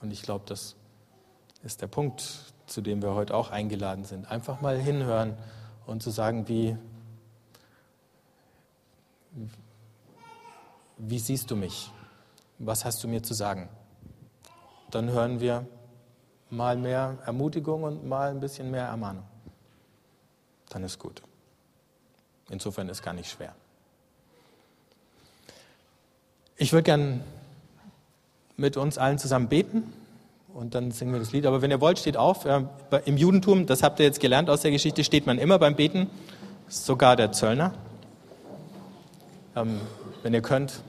und 0.00 0.12
ich 0.12 0.22
glaube, 0.22 0.44
das 0.46 0.76
ist 1.62 1.82
der 1.82 1.86
Punkt, 1.86 2.52
zu 2.66 2.80
dem 2.80 3.02
wir 3.02 3.14
heute 3.14 3.34
auch 3.34 3.50
eingeladen 3.50 4.04
sind, 4.04 4.30
einfach 4.30 4.60
mal 4.60 4.78
hinhören 4.78 5.36
und 5.86 6.02
zu 6.02 6.10
sagen, 6.10 6.48
wie, 6.48 6.76
wie 10.96 11.18
siehst 11.18 11.50
du 11.50 11.56
mich? 11.56 11.90
Was 12.58 12.84
hast 12.84 13.02
du 13.02 13.08
mir 13.08 13.22
zu 13.22 13.34
sagen? 13.34 13.68
Dann 14.90 15.10
hören 15.10 15.40
wir 15.40 15.66
mal 16.50 16.76
mehr 16.76 17.18
Ermutigung 17.24 17.84
und 17.84 18.06
mal 18.06 18.30
ein 18.30 18.40
bisschen 18.40 18.70
mehr 18.70 18.86
Ermahnung 18.86 19.29
dann 20.70 20.82
ist 20.82 20.98
gut. 20.98 21.22
Insofern 22.48 22.88
ist 22.88 23.02
gar 23.02 23.12
nicht 23.12 23.30
schwer. 23.30 23.54
Ich 26.56 26.72
würde 26.72 26.84
gern 26.84 27.22
mit 28.56 28.76
uns 28.76 28.98
allen 28.98 29.18
zusammen 29.18 29.48
beten 29.48 29.92
und 30.52 30.74
dann 30.74 30.90
singen 30.90 31.12
wir 31.12 31.20
das 31.20 31.32
Lied. 31.32 31.46
Aber 31.46 31.62
wenn 31.62 31.70
ihr 31.70 31.80
wollt, 31.80 31.98
steht 31.98 32.16
auf. 32.16 32.46
Im 33.04 33.16
Judentum, 33.16 33.66
das 33.66 33.82
habt 33.82 34.00
ihr 34.00 34.06
jetzt 34.06 34.20
gelernt 34.20 34.50
aus 34.50 34.62
der 34.62 34.70
Geschichte, 34.70 35.04
steht 35.04 35.26
man 35.26 35.38
immer 35.38 35.58
beim 35.58 35.76
Beten, 35.76 36.10
sogar 36.68 37.16
der 37.16 37.32
Zöllner. 37.32 37.74
Ähm, 39.56 39.80
wenn 40.22 40.34
ihr 40.34 40.42
könnt, 40.42 40.82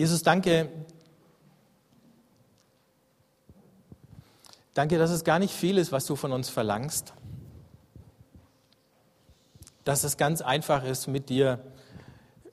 Jesus, 0.00 0.22
danke, 0.22 0.66
Danke, 4.72 4.96
dass 4.96 5.10
es 5.10 5.24
gar 5.24 5.38
nicht 5.38 5.52
viel 5.52 5.76
ist, 5.76 5.92
was 5.92 6.06
du 6.06 6.16
von 6.16 6.32
uns 6.32 6.48
verlangst. 6.48 7.12
Dass 9.84 10.04
es 10.04 10.16
ganz 10.16 10.40
einfach 10.40 10.84
ist, 10.84 11.06
mit 11.06 11.28
dir 11.28 11.62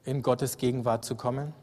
in 0.03 0.23
Gottes 0.23 0.57
Gegenwart 0.57 1.05
zu 1.05 1.15
kommen. 1.15 1.53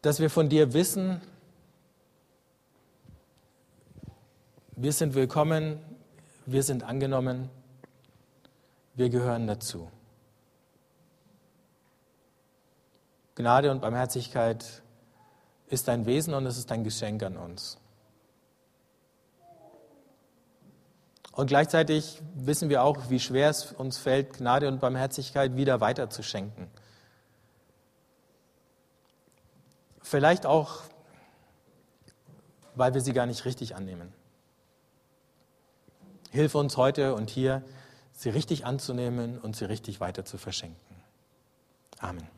Dass 0.00 0.20
wir 0.20 0.30
von 0.30 0.48
dir 0.48 0.72
wissen, 0.72 1.20
wir 4.74 4.92
sind 4.94 5.12
willkommen, 5.12 5.80
wir 6.46 6.62
sind 6.62 6.82
angenommen, 6.82 7.50
wir 8.94 9.10
gehören 9.10 9.46
dazu. 9.46 9.90
Gnade 13.34 13.70
und 13.70 13.80
Barmherzigkeit 13.80 14.82
ist 15.66 15.88
dein 15.88 16.06
Wesen 16.06 16.34
und 16.34 16.46
es 16.46 16.56
ist 16.56 16.70
ein 16.70 16.84
Geschenk 16.84 17.22
an 17.22 17.36
uns. 17.36 17.78
Und 21.32 21.48
gleichzeitig 21.48 22.22
wissen 22.34 22.68
wir 22.68 22.84
auch, 22.84 23.10
wie 23.10 23.18
schwer 23.18 23.50
es 23.50 23.72
uns 23.72 23.98
fällt, 23.98 24.34
Gnade 24.34 24.68
und 24.68 24.80
Barmherzigkeit 24.80 25.56
wieder 25.56 25.80
weiterzuschenken. 25.80 26.68
Vielleicht 30.00 30.46
auch, 30.46 30.82
weil 32.76 32.94
wir 32.94 33.00
sie 33.00 33.12
gar 33.12 33.26
nicht 33.26 33.44
richtig 33.46 33.74
annehmen. 33.74 34.12
Hilf 36.30 36.54
uns 36.54 36.76
heute 36.76 37.14
und 37.14 37.30
hier, 37.30 37.64
sie 38.14 38.30
richtig 38.30 38.64
anzunehmen 38.64 39.38
und 39.38 39.56
sie 39.56 39.66
richtig 39.66 40.00
weiter 40.00 40.24
zu 40.24 40.38
verschenken. 40.38 40.96
Amen. 41.98 42.33